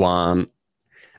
one 0.00 0.48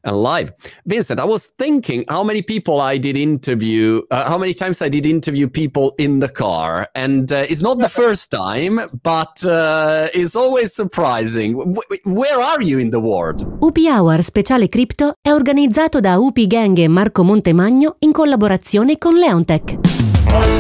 and 0.04 0.16
live. 0.16 0.54
Vincent, 0.86 1.20
I 1.20 1.26
was 1.26 1.52
thinking 1.58 2.04
how 2.08 2.24
many 2.24 2.42
people 2.42 2.82
I 2.82 2.98
did 2.98 3.16
interview, 3.16 4.02
uh, 4.12 4.28
how 4.28 4.38
many 4.38 4.54
times 4.54 4.82
I 4.82 4.90
did 4.90 5.06
interview 5.06 5.48
people 5.48 5.94
in 5.98 6.20
the 6.20 6.30
car. 6.30 6.90
And 6.96 7.32
uh, 7.32 7.46
it's 7.50 7.62
not 7.62 7.80
the 7.80 7.90
first 7.90 8.32
time, 8.32 8.80
but 9.04 9.46
uh, 9.46 10.08
it's 10.14 10.36
always 10.36 10.74
surprising. 10.74 11.58
W- 11.58 11.82
where 12.06 12.40
are 12.40 12.62
you 12.62 12.80
in 12.80 12.90
the 12.90 13.00
world? 13.00 13.46
UP 13.60 13.78
Hour 13.78 14.22
Speciale 14.24 14.68
Crypto 14.68 15.14
è 15.22 15.32
organizzato 15.32 16.00
da 16.00 16.18
UP 16.18 16.40
Gang 16.48 16.78
e 16.78 16.88
Marco 16.88 17.24
Montemagno 17.24 17.96
in 18.00 18.12
collaborazione 18.12 18.98
con 18.98 19.16
Leontech. 19.16 19.80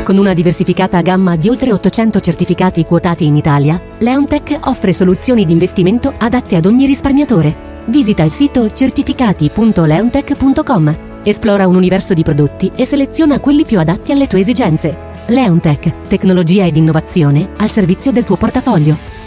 Con 0.04 0.18
una 0.18 0.34
diversificata 0.34 1.02
gamma 1.02 1.36
di 1.36 1.48
oltre 1.48 1.72
800 1.72 2.20
certificati 2.20 2.84
quotati 2.84 3.26
in 3.26 3.38
Italia, 3.38 3.82
Leontech 4.00 4.60
offre 4.66 4.92
soluzioni 4.92 5.46
di 5.46 5.54
investimento 5.54 6.14
adatte 6.18 6.56
ad 6.56 6.66
ogni 6.66 6.86
risparmiatore 6.86 7.71
Visita 7.86 8.24
il 8.24 8.32
sito 8.32 8.72
certificati.leontech.com. 8.72 11.10
Esplora 11.24 11.68
un 11.68 11.76
universo 11.76 12.14
di 12.14 12.24
prodotti 12.24 12.72
e 12.76 12.86
seleziona 12.86 13.40
quelli 13.40 13.66
più 13.66 13.80
adatti 13.80 14.12
alle 14.12 14.28
tue 14.28 14.40
esigenze. 14.40 15.10
Leontech, 15.28 16.08
tecnologia 16.08 16.66
ed 16.66 16.78
innovazione 16.78 17.52
al 17.58 17.70
servizio 17.70 18.12
del 18.12 18.24
tuo 18.24 18.38
portafoglio. 18.38 19.22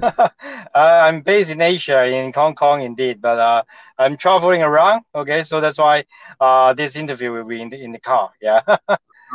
uh, 0.00 0.30
I'm 0.74 1.22
based 1.22 1.50
in 1.50 1.60
Asia, 1.60 2.06
in 2.06 2.32
Hong 2.34 2.54
Kong, 2.54 2.82
indeed, 2.82 3.20
but 3.20 3.38
uh, 3.38 3.62
I'm 3.98 4.16
traveling 4.16 4.62
around. 4.62 5.02
Okay, 5.14 5.44
so 5.44 5.60
that's 5.60 5.78
why 5.78 6.04
uh, 6.40 6.74
this 6.74 6.96
interview 6.96 7.32
will 7.32 7.44
be 7.44 7.60
in 7.60 7.68
the, 7.68 7.82
in 7.82 7.92
the 7.92 8.00
car. 8.00 8.30
Yeah. 8.40 8.62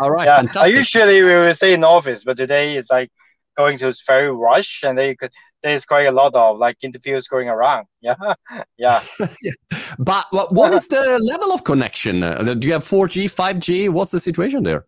All 0.02 0.12
right. 0.12 0.26
Yeah. 0.26 0.38
Fantastic. 0.38 0.76
usually 0.76 1.24
we 1.24 1.30
will 1.30 1.54
stay 1.54 1.74
in 1.74 1.84
office, 1.84 2.24
but 2.24 2.38
today 2.38 2.78
it's 2.78 2.90
like 2.90 3.12
going 3.56 3.78
to 3.80 3.94
very 4.08 4.32
rush, 4.32 4.82
and 4.84 4.98
they 4.98 5.16
could 5.16 5.32
there's 5.66 5.84
quite 5.84 6.04
a 6.04 6.12
lot 6.12 6.36
of 6.36 6.60
like 6.60 6.78
interviews 6.82 7.28
going 7.28 7.50
around. 7.50 7.88
Yeah, 8.02 8.36
yeah. 8.78 9.02
yeah. 9.42 9.52
But 9.98 10.26
what, 10.30 10.54
what 10.54 10.74
is 10.76 10.88
the 10.88 11.20
level 11.32 11.52
of 11.54 11.64
connection? 11.64 12.22
Uh, 12.22 12.54
do 12.54 12.68
you 12.68 12.74
have 12.74 12.84
4G, 12.84 13.26
5G? 13.26 13.90
What's 13.90 14.12
the 14.12 14.20
situation 14.20 14.62
there? 14.62 14.86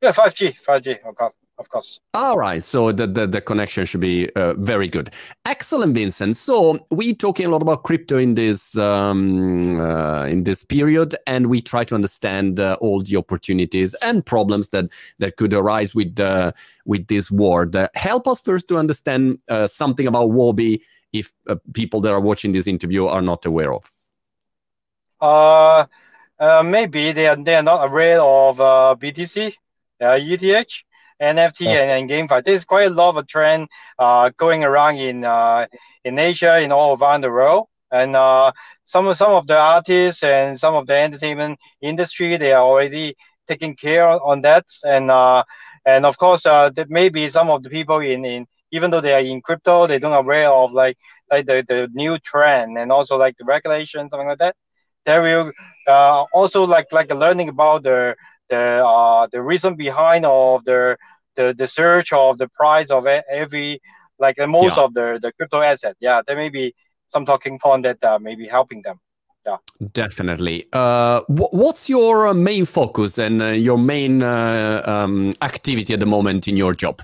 Yeah, 0.00 0.12
5G, 0.12 0.56
5G. 0.66 1.04
Okay 1.06 1.28
of 1.58 1.68
course. 1.70 2.00
All 2.12 2.36
right, 2.36 2.62
so 2.62 2.92
the 2.92 3.06
the, 3.06 3.26
the 3.26 3.40
connection 3.40 3.86
should 3.86 4.00
be 4.00 4.30
uh, 4.36 4.54
very 4.54 4.88
good. 4.88 5.10
Excellent, 5.46 5.94
Vincent. 5.94 6.36
So 6.36 6.78
we 6.90 7.14
talking 7.14 7.46
a 7.46 7.48
lot 7.48 7.62
about 7.62 7.82
crypto 7.82 8.18
in 8.18 8.34
this 8.34 8.76
um, 8.76 9.80
uh, 9.80 10.24
in 10.24 10.44
this 10.44 10.62
period, 10.62 11.14
and 11.26 11.46
we 11.46 11.62
try 11.62 11.84
to 11.84 11.94
understand 11.94 12.60
uh, 12.60 12.76
all 12.80 13.02
the 13.02 13.16
opportunities 13.16 13.94
and 14.02 14.24
problems 14.24 14.68
that 14.68 14.90
that 15.18 15.36
could 15.36 15.54
arise 15.54 15.94
with 15.94 16.20
uh, 16.20 16.52
with 16.84 17.06
this 17.06 17.30
war. 17.30 17.70
help 17.94 18.28
us 18.28 18.40
first 18.40 18.68
to 18.68 18.76
understand 18.76 19.38
uh, 19.48 19.66
something 19.66 20.06
about 20.06 20.28
Huobi, 20.30 20.82
if 21.12 21.32
uh, 21.48 21.56
people 21.72 22.00
that 22.02 22.12
are 22.12 22.20
watching 22.20 22.52
this 22.52 22.66
interview 22.66 23.06
are 23.06 23.22
not 23.22 23.46
aware 23.46 23.72
of. 23.72 23.90
Uh, 25.20 25.86
maybe 26.62 27.12
they 27.12 27.26
are 27.26 27.36
they 27.36 27.54
are 27.54 27.62
not 27.62 27.86
aware 27.86 28.20
of 28.20 28.58
BTC, 29.00 29.54
ETH. 30.00 30.85
NFT 31.20 31.74
and, 31.74 31.90
and 31.90 32.10
GameFi. 32.10 32.44
There's 32.44 32.64
quite 32.64 32.86
a 32.90 32.94
lot 32.94 33.16
of 33.16 33.26
trend 33.26 33.68
uh, 33.98 34.30
going 34.36 34.64
around 34.64 34.96
in 34.96 35.24
uh, 35.24 35.66
in 36.04 36.18
Asia, 36.18 36.54
and 36.54 36.72
all 36.72 36.96
around 36.96 37.22
the 37.22 37.30
world. 37.30 37.66
And 37.90 38.16
uh, 38.16 38.52
some 38.84 39.06
of 39.06 39.16
some 39.16 39.32
of 39.32 39.46
the 39.46 39.58
artists 39.58 40.22
and 40.22 40.58
some 40.58 40.74
of 40.74 40.86
the 40.86 40.96
entertainment 40.96 41.58
industry, 41.80 42.36
they 42.36 42.52
are 42.52 42.62
already 42.62 43.14
taking 43.48 43.74
care 43.76 44.06
on 44.08 44.40
that. 44.42 44.64
And 44.84 45.10
uh, 45.10 45.44
and 45.84 46.04
of 46.06 46.16
course, 46.18 46.46
uh, 46.46 46.70
there 46.70 46.86
may 46.88 47.08
be 47.08 47.28
some 47.30 47.50
of 47.50 47.62
the 47.62 47.70
people 47.70 48.00
in, 48.00 48.24
in 48.24 48.46
even 48.72 48.90
though 48.90 49.00
they 49.00 49.14
are 49.14 49.20
in 49.20 49.40
crypto, 49.40 49.86
they 49.86 49.98
don't 49.98 50.12
aware 50.12 50.48
of 50.48 50.72
like 50.72 50.96
like 51.30 51.46
the, 51.46 51.64
the 51.66 51.88
new 51.92 52.18
trend 52.18 52.78
and 52.78 52.90
also 52.92 53.16
like 53.16 53.36
the 53.38 53.44
regulation, 53.44 54.08
something 54.10 54.28
like 54.28 54.38
that. 54.38 54.56
They 55.04 55.18
will 55.18 55.52
uh, 55.86 56.24
also 56.32 56.64
like 56.64 56.86
like 56.92 57.12
learning 57.12 57.48
about 57.48 57.82
the 57.84 58.14
the 58.48 58.84
uh, 58.86 59.26
the 59.30 59.42
reason 59.42 59.76
behind 59.76 60.24
of 60.26 60.64
the 60.64 60.96
the 61.36 61.54
the 61.56 61.68
search 61.68 62.12
of 62.12 62.38
the 62.38 62.48
price 62.48 62.90
of 62.90 63.06
every 63.06 63.80
like 64.18 64.36
most 64.38 64.76
yeah. 64.76 64.84
of 64.84 64.94
the 64.94 65.18
the 65.20 65.32
crypto 65.32 65.60
asset. 65.60 65.96
Yeah, 66.00 66.22
there 66.26 66.36
may 66.36 66.48
be 66.48 66.74
some 67.08 67.24
talking 67.26 67.58
point 67.58 67.82
that 67.84 68.02
uh, 68.04 68.18
may 68.18 68.34
be 68.34 68.46
helping 68.46 68.82
them. 68.82 69.00
Yeah, 69.46 69.58
definitely. 69.92 70.66
Uh, 70.72 71.20
what's 71.28 71.88
your 71.88 72.28
uh, 72.28 72.34
main 72.34 72.64
focus 72.64 73.18
and 73.18 73.40
uh, 73.40 73.46
your 73.46 73.78
main 73.78 74.22
uh, 74.22 74.82
um, 74.84 75.34
activity 75.40 75.94
at 75.94 76.00
the 76.00 76.06
moment 76.06 76.48
in 76.48 76.56
your 76.56 76.74
job? 76.74 77.00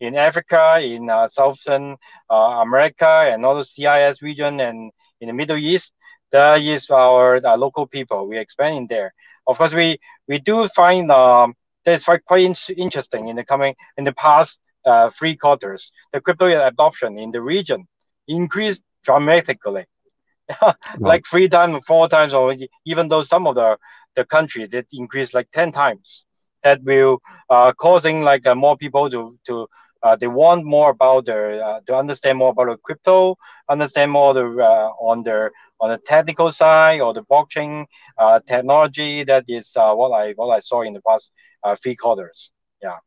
in 0.00 0.14
Africa, 0.16 0.80
in 0.82 1.08
Southern 1.28 1.96
America, 2.28 3.30
and 3.30 3.44
also 3.44 3.62
CIS 3.62 4.22
region, 4.22 4.60
and 4.60 4.90
in 5.20 5.28
the 5.28 5.32
Middle 5.32 5.56
East, 5.56 5.92
that 6.32 6.62
is 6.62 6.90
our 6.90 7.40
uh, 7.44 7.56
local 7.56 7.86
people. 7.86 8.28
We're 8.28 8.40
expanding 8.40 8.86
there. 8.88 9.14
Of 9.46 9.58
course, 9.58 9.74
we 9.74 9.98
we 10.28 10.38
do 10.38 10.68
find 10.68 11.10
um, 11.10 11.54
that's 11.84 12.04
quite 12.04 12.44
in- 12.44 12.54
interesting 12.76 13.28
in 13.28 13.36
the 13.36 13.44
coming 13.44 13.74
in 13.96 14.04
the 14.04 14.12
past 14.12 14.60
uh, 14.86 15.10
three 15.10 15.36
quarters. 15.36 15.92
The 16.12 16.20
crypto 16.20 16.46
adoption 16.66 17.18
in 17.18 17.32
the 17.32 17.42
region 17.42 17.86
increased 18.28 18.82
dramatically, 19.04 19.86
like 21.04 21.24
three 21.30 21.48
times, 21.48 21.84
four 21.86 22.08
times, 22.08 22.34
or 22.34 22.54
even 22.86 23.08
though 23.08 23.22
some 23.22 23.46
of 23.46 23.54
the 23.54 23.76
the 24.14 24.24
countries 24.24 24.72
it 24.72 24.86
increased 24.92 25.34
like 25.34 25.50
ten 25.52 25.72
times. 25.72 26.26
That 26.62 26.82
will 26.82 27.20
uh, 27.50 27.72
causing 27.72 28.22
like 28.22 28.46
uh, 28.46 28.54
more 28.54 28.76
people 28.76 29.08
to 29.10 29.38
to 29.46 29.68
uh, 30.02 30.16
they 30.16 30.26
want 30.26 30.64
more 30.64 30.90
about 30.90 31.26
the 31.26 31.62
uh, 31.64 31.80
to 31.86 31.96
understand 31.96 32.38
more 32.38 32.50
about 32.50 32.66
the 32.66 32.76
crypto, 32.76 33.36
understand 33.68 34.10
more 34.10 34.34
the 34.34 34.44
uh, 34.44 34.90
on 35.00 35.22
the 35.22 35.50
on 35.80 35.90
the 35.90 35.98
technical 35.98 36.50
side 36.52 37.00
or 37.00 37.12
the 37.12 37.22
blockchain 37.22 37.86
uh, 38.18 38.40
technology. 38.46 39.24
That 39.24 39.44
is 39.48 39.72
uh, 39.76 39.94
what 39.94 40.10
I 40.10 40.32
what 40.32 40.48
I 40.48 40.60
saw 40.60 40.82
in 40.82 40.94
the 40.94 41.02
past 41.02 41.32
uh, 41.62 41.76
three 41.82 41.96
quarters. 41.96 42.52
Yeah. 42.82 42.98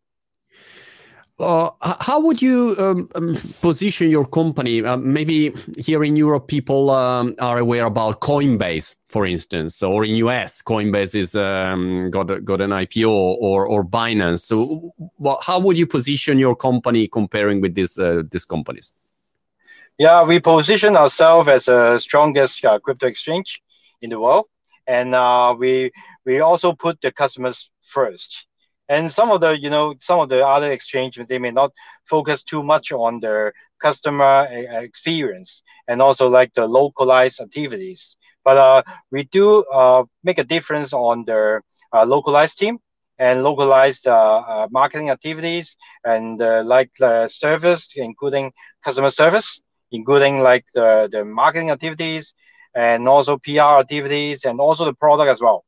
Uh, 1.38 1.69
how 2.00 2.17
would 2.22 2.41
you 2.41 2.78
um, 2.79 3.09
um, 3.16 3.35
position 3.61 4.09
your 4.09 4.25
company? 4.25 4.85
Uh, 4.85 4.95
maybe 4.95 5.53
here 5.78 6.01
in 6.05 6.16
Europe, 6.16 6.47
people 6.47 6.89
um, 6.91 7.35
are 7.41 7.57
aware 7.57 7.85
about 7.85 8.22
Coinbase, 8.22 8.95
for 9.09 9.25
instance, 9.25 9.84
or 9.84 10.05
in 10.05 10.16
US, 10.16 10.61
Coinbase 10.61 11.13
is 11.13 11.35
um, 11.35 12.09
got 12.09 12.28
got 12.45 12.61
an 12.61 12.69
IPO, 12.69 13.09
or 13.09 13.67
or 13.67 13.84
Binance. 13.84 14.44
So, 14.44 14.94
well, 15.18 15.40
how 15.42 15.59
would 15.59 15.78
you 15.78 15.88
position 15.88 16.40
your 16.40 16.56
company 16.56 17.08
comparing 17.08 17.62
with 17.62 17.76
these 17.76 17.98
uh, 17.98 18.24
these 18.30 18.46
companies? 18.46 18.94
Yeah, 19.98 20.24
we 20.24 20.40
position 20.40 20.98
ourselves 20.98 21.48
as 21.48 21.66
the 21.66 22.00
strongest 22.00 22.64
uh, 22.66 22.80
crypto 22.80 23.08
exchange 23.08 23.62
in 24.02 24.09
the 24.09 24.20
world, 24.20 24.46
and 24.88 25.16
uh, 25.16 25.56
we 25.58 25.92
we 26.26 26.40
also 26.40 26.74
put 26.74 27.00
the 27.02 27.12
customers 27.12 27.70
first. 27.81 28.48
And 28.88 29.12
some 29.12 29.31
of 29.31 29.42
the 29.42 29.58
you 29.58 29.70
know 29.70 29.96
some 30.00 30.20
of 30.20 30.30
the 30.30 30.46
other 30.46 30.72
exchange 30.72 31.20
they 31.30 31.40
may 31.40 31.52
not 31.52 31.72
focus 32.06 32.44
too 32.44 32.62
much 32.62 32.92
on 32.92 33.20
their 33.20 33.53
customer 33.80 34.47
uh, 34.47 34.82
experience 34.82 35.64
and 35.88 36.02
also 36.02 36.28
like 36.28 36.53
the 36.53 36.68
localized 36.68 37.40
activities. 37.40 38.18
But 38.44 38.58
uh, 38.58 38.84
we 39.11 39.23
do 39.23 39.64
uh, 39.73 40.03
make 40.23 40.38
a 40.38 40.44
difference 40.44 40.94
on 40.94 41.26
their 41.26 41.64
uh, 41.94 42.06
localized 42.06 42.59
team 42.59 42.79
and 43.20 43.44
localized 43.44 44.08
uh, 44.08 44.44
uh, 44.47 44.67
marketing 44.72 45.09
activities 45.09 45.76
and 46.03 46.40
like 46.40 46.91
the 47.00 47.28
service, 47.28 47.90
including 47.96 48.52
customer 48.84 49.09
service 49.09 49.62
including 49.91 50.40
like 50.41 50.66
the, 50.73 51.08
the 51.12 51.23
marketing 51.23 51.70
activities 51.72 52.34
and 52.76 53.08
also 53.08 53.38
PR 53.38 53.79
activities 53.79 54.44
and 54.46 54.59
also 54.59 54.85
the 54.85 54.94
product 54.94 55.29
as 55.29 55.41
well. 55.41 55.64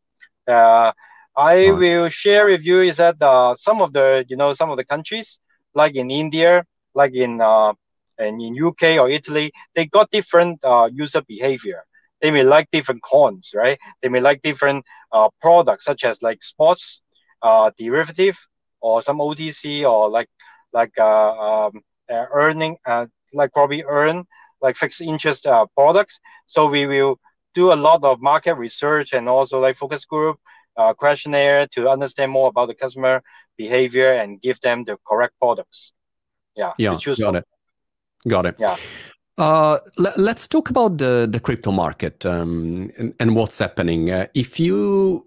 Uh, 0.48 0.92
I 1.38 1.72
right. 1.72 1.74
will 1.74 2.10
share 2.10 2.46
with 2.48 2.62
you 2.64 2.82
is 2.82 2.98
that 2.98 3.22
uh, 3.22 3.56
some 3.56 3.82
of 3.82 3.94
the 3.94 4.26
you 4.28 4.36
know 4.38 4.54
some 4.54 4.70
of 4.70 4.78
the 4.78 4.86
countries 4.86 5.40
like 5.74 5.96
in 5.96 6.10
India, 6.12 6.64
like 6.94 7.14
in 7.16 7.42
uh, 7.42 7.74
and 8.18 8.42
in 8.42 8.56
UK 8.56 8.98
or 8.98 9.10
Italy, 9.10 9.52
they 9.76 9.86
got 9.86 10.10
different 10.12 10.60
uh, 10.64 10.90
user 10.92 11.22
behavior. 11.28 11.84
They 12.22 12.32
may 12.32 12.44
like 12.44 12.70
different 12.72 13.02
coins, 13.04 13.52
right? 13.56 13.78
They 14.02 14.10
may 14.10 14.20
like 14.22 14.42
different 14.42 14.86
uh, 15.12 15.30
products 15.42 15.86
such 15.86 16.04
as 16.04 16.22
like 16.22 16.42
sports, 16.44 17.02
uh, 17.42 17.72
derivative, 17.78 18.38
or 18.82 19.02
some 19.02 19.20
OTC 19.20 19.90
or 19.90 20.10
like 20.10 20.30
like 20.74 20.94
uh, 20.98 21.32
um, 21.32 21.82
uh, 22.10 22.26
earning 22.34 22.78
uh, 22.86 23.08
like 23.34 23.52
probably 23.54 23.84
earn 23.84 24.26
like 24.62 24.76
fixed 24.76 25.02
interest 25.02 25.46
uh, 25.46 25.66
products. 25.76 26.20
So 26.48 26.66
we 26.66 26.86
will 26.86 27.20
do 27.54 27.72
a 27.72 27.76
lot 27.76 28.04
of 28.04 28.22
market 28.22 28.56
research 28.56 29.14
and 29.14 29.28
also 29.30 29.60
like 29.60 29.78
focus 29.78 30.06
group 30.06 30.38
uh, 30.78 30.94
questionnaire 30.94 31.68
to 31.68 31.90
understand 31.90 32.32
more 32.32 32.50
about 32.50 32.68
the 32.68 32.76
customer 32.76 33.22
behavior 33.58 34.14
and 34.14 34.42
give 34.42 34.60
them 34.62 34.84
the 34.84 34.98
correct 35.08 35.34
products. 35.40 35.94
Yeah. 36.56 36.74
Yeah. 36.78 36.98
Got 37.04 37.18
from. 37.18 37.36
it. 37.36 37.46
Got 38.28 38.46
it. 38.46 38.56
Yeah. 38.60 38.78
Uh, 39.38 39.78
let, 39.98 40.18
us 40.18 40.48
talk 40.48 40.72
about 40.72 40.98
the, 40.98 41.28
the 41.30 41.40
crypto 41.40 41.72
market 41.72 42.26
um, 42.26 42.90
and, 42.98 43.14
and, 43.20 43.36
what's 43.36 43.60
happening. 43.60 44.10
Uh, 44.10 44.26
if 44.34 44.60
you 44.60 45.27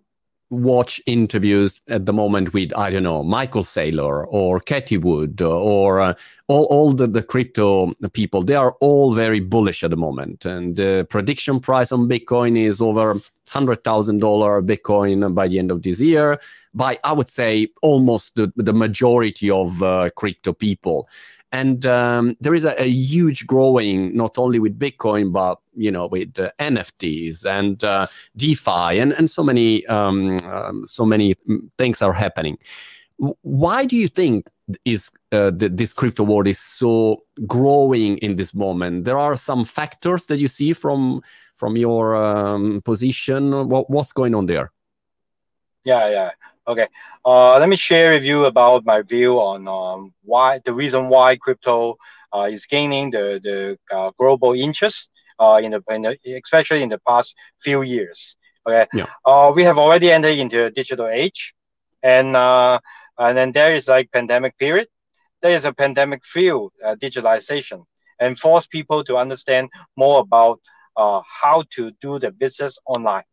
watch 0.50 1.00
interviews 1.06 1.81
at 1.88 2.06
the 2.06 2.12
moment 2.12 2.52
with 2.52 2.76
I 2.76 2.91
don't 2.91 3.05
know 3.05 3.23
Michael 3.23 3.62
Saylor 3.62 4.26
or 4.29 4.61
Cathie 4.61 4.99
Wood 4.99 5.41
or 5.41 6.00
uh, 6.00 6.14
all 6.49 6.64
all 6.64 6.93
the, 6.93 7.06
the 7.06 7.23
crypto 7.23 7.93
people. 8.12 8.43
They 8.43 8.56
are 8.56 8.73
all 8.81 9.12
very 9.12 9.41
bullish 9.41 9.82
at 9.85 9.91
the 9.91 9.97
moment, 9.97 10.44
and 10.44 10.76
the 10.76 11.06
prediction 11.08 11.61
price 11.61 11.93
on 11.93 12.08
Bitcoin 12.08 12.58
is 12.58 12.82
over 12.82 13.17
hundred 13.49 13.82
thousand 13.82 14.20
dollar 14.20 14.62
Bitcoin 14.62 15.35
by 15.35 15.49
the 15.49 15.58
end 15.58 15.70
of 15.70 15.82
this 15.82 16.00
year. 16.00 16.38
By 16.75 16.99
I 17.05 17.12
would 17.12 17.31
say 17.31 17.69
almost 17.82 18.35
the 18.35 18.52
the 18.56 18.73
majority 18.73 19.50
of 19.50 19.82
uh, 19.82 20.11
crypto 20.17 20.52
people 20.52 21.08
and 21.52 21.85
um, 21.87 22.37
there 22.41 22.55
is 22.55 22.64
a, 22.64 22.81
a, 22.81 22.88
huge 22.88 23.47
growing 23.47 24.17
not 24.17 24.38
only 24.38 24.58
with 24.58 24.79
bitcoin 24.79 25.32
but 25.32 25.58
you 25.75 25.91
know 25.91 26.06
with 26.06 26.38
uh, 26.38 26.50
nfts 26.58 27.44
and 27.44 27.82
uh, 27.82 28.06
defi 28.37 28.99
and, 28.99 29.12
and 29.12 29.29
so 29.29 29.43
many 29.43 29.85
um, 29.87 30.38
um, 30.44 30.87
so 30.87 31.05
many 31.05 31.35
things 31.79 32.02
are 32.02 32.12
happening. 32.12 32.58
Why 33.43 33.85
do 33.85 33.97
you 33.97 34.08
think 34.08 34.49
is 34.87 35.11
uh, 35.32 35.50
the, 35.50 35.69
this 35.69 35.93
crypto 35.93 36.23
world 36.23 36.47
is 36.47 36.58
so 36.58 37.25
growing 37.47 38.17
in 38.19 38.37
this 38.37 38.55
moment? 38.55 39.05
There 39.05 39.19
are 39.19 39.37
some 39.37 39.64
factors 39.64 40.26
that 40.26 40.38
you 40.38 40.49
see 40.49 40.73
from 40.73 41.23
from 41.56 41.76
your 41.76 42.17
um, 42.17 42.81
position. 42.85 43.69
What, 43.69 43.91
what's 43.91 44.12
going 44.12 44.35
on 44.35 44.47
there? 44.47 44.73
Yeah 45.85 46.08
yeah 46.08 46.31
Okay, 46.70 46.87
uh, 47.25 47.58
let 47.58 47.69
me 47.69 47.75
share 47.75 48.12
with 48.12 48.22
you 48.22 48.44
about 48.44 48.87
my 48.87 49.02
view 49.02 49.40
on 49.40 49.67
um, 49.67 50.14
why 50.22 50.61
the 50.64 50.72
reason 50.72 51.08
why 51.08 51.37
crypto 51.37 51.96
uh, 52.32 52.49
is 52.49 52.64
gaining 52.67 53.11
the 53.11 53.40
the 53.43 53.76
uh, 53.90 54.12
global 54.17 54.52
interest 54.52 55.11
uh, 55.40 55.58
in 55.61 55.72
the, 55.72 55.82
in, 55.90 56.02
the, 56.02 56.17
especially 56.44 56.84
in 56.84 56.88
the 56.88 57.00
past 57.08 57.34
few 57.61 57.82
years. 57.82 58.37
Okay, 58.64 58.87
yeah. 58.94 59.06
Uh, 59.25 59.50
we 59.52 59.64
have 59.64 59.78
already 59.78 60.12
entered 60.12 60.38
into 60.38 60.64
a 60.67 60.70
digital 60.70 61.08
age, 61.08 61.55
and 62.05 62.37
uh, 62.37 62.78
and 63.19 63.37
then 63.37 63.50
there 63.50 63.75
is 63.75 63.88
like 63.88 64.12
pandemic 64.12 64.56
period. 64.56 64.87
There 65.43 65.56
is 65.56 65.64
a 65.64 65.73
pandemic 65.73 66.25
feel 66.25 66.70
digitalization 67.02 67.82
and 68.20 68.38
force 68.38 68.66
people 68.69 69.02
to 69.05 69.16
understand 69.16 69.70
more 69.96 70.20
about 70.20 70.61
how 71.43 71.64
to 71.75 71.90
do 72.00 72.20
the 72.20 72.31
business 72.31 72.78
online, 72.87 73.25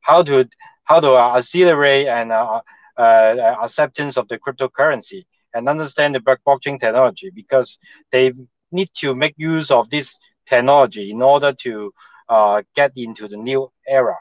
how 0.00 0.22
to 0.22 0.48
how 0.90 1.00
to 1.00 1.16
accelerate 1.38 2.08
and 2.08 2.32
uh, 2.32 2.60
uh, 2.96 3.56
acceptance 3.62 4.16
of 4.16 4.28
the 4.28 4.38
cryptocurrency 4.38 5.24
and 5.54 5.68
understand 5.68 6.14
the 6.14 6.20
blockchain 6.20 6.78
technology 6.80 7.30
because 7.34 7.78
they 8.12 8.32
need 8.72 8.90
to 8.94 9.14
make 9.14 9.34
use 9.38 9.70
of 9.70 9.90
this 9.90 10.18
technology 10.46 11.10
in 11.10 11.22
order 11.22 11.52
to 11.52 11.92
uh, 12.28 12.62
get 12.74 12.92
into 12.96 13.28
the 13.28 13.36
new 13.36 13.70
era. 13.88 14.16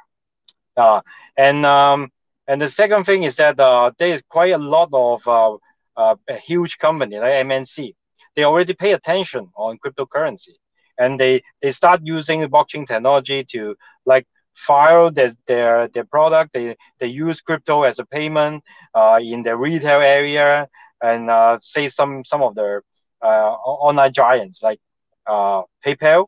Uh, 0.77 1.01
and 1.38 1.66
um, 1.66 2.10
and 2.48 2.62
the 2.62 2.69
second 2.69 3.06
thing 3.06 3.24
is 3.24 3.36
that 3.38 3.60
uh, 3.60 3.92
there 3.98 4.10
is 4.13 4.24
quite 4.30 4.51
a 4.51 4.57
lot 4.57 4.89
of 4.94 5.27
uh, 5.27 6.16
a 6.30 6.36
huge 6.36 6.77
company 6.77 7.19
like 7.19 7.33
MNC. 7.33 7.95
They 8.36 8.44
already 8.44 8.74
pay 8.74 8.94
attention 8.94 9.50
on 9.56 9.77
cryptocurrency, 9.77 10.56
and 10.98 11.19
they 11.19 11.44
they 11.62 11.71
start 11.71 12.01
using 12.04 12.42
blockchain 12.48 12.88
technology 12.88 13.44
to 13.51 13.75
like 14.06 14.27
file 14.68 15.12
their 15.12 15.32
their, 15.48 15.88
their 15.90 16.06
product. 16.06 16.54
They, 16.54 16.76
they 17.00 17.08
use 17.08 17.42
crypto 17.42 17.84
as 17.84 18.00
a 18.00 18.06
payment 18.06 18.64
uh, 18.94 19.20
in 19.22 19.44
the 19.44 19.56
retail 19.56 20.02
area 20.02 20.68
and 21.02 21.30
uh, 21.30 21.58
say 21.62 21.90
some 21.90 22.24
some 22.26 22.42
of 22.42 22.56
the 22.56 22.82
uh, 23.22 23.52
online 23.54 24.14
giants 24.14 24.62
like 24.64 24.80
uh, 25.28 25.64
PayPal, 25.86 26.26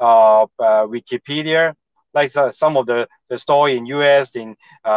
uh, 0.00 0.42
uh, 0.58 0.86
Wikipedia, 0.86 1.74
like 2.14 2.30
some 2.30 2.76
of 2.76 2.86
the, 2.86 3.06
the 3.28 3.38
store 3.38 3.68
in 3.68 3.86
US, 3.86 4.34
in 4.34 4.56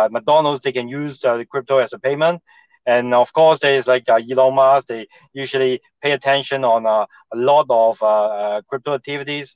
McDonald's, 0.09 0.61
they 0.61 0.71
can 0.71 0.87
use 0.87 1.19
the 1.19 1.45
crypto 1.49 1.77
as 1.77 1.93
a 1.93 1.99
payment. 1.99 2.41
And 2.85 3.13
of 3.13 3.31
course, 3.33 3.59
there 3.59 3.75
is 3.75 3.87
like 3.87 4.09
Elon 4.09 4.55
Musk. 4.55 4.87
They 4.87 5.07
usually 5.33 5.81
pay 6.01 6.11
attention 6.11 6.65
on 6.65 6.85
a 6.85 7.07
lot 7.35 7.65
of 7.69 8.01
uh, 8.01 8.61
crypto 8.67 8.93
activities, 8.93 9.55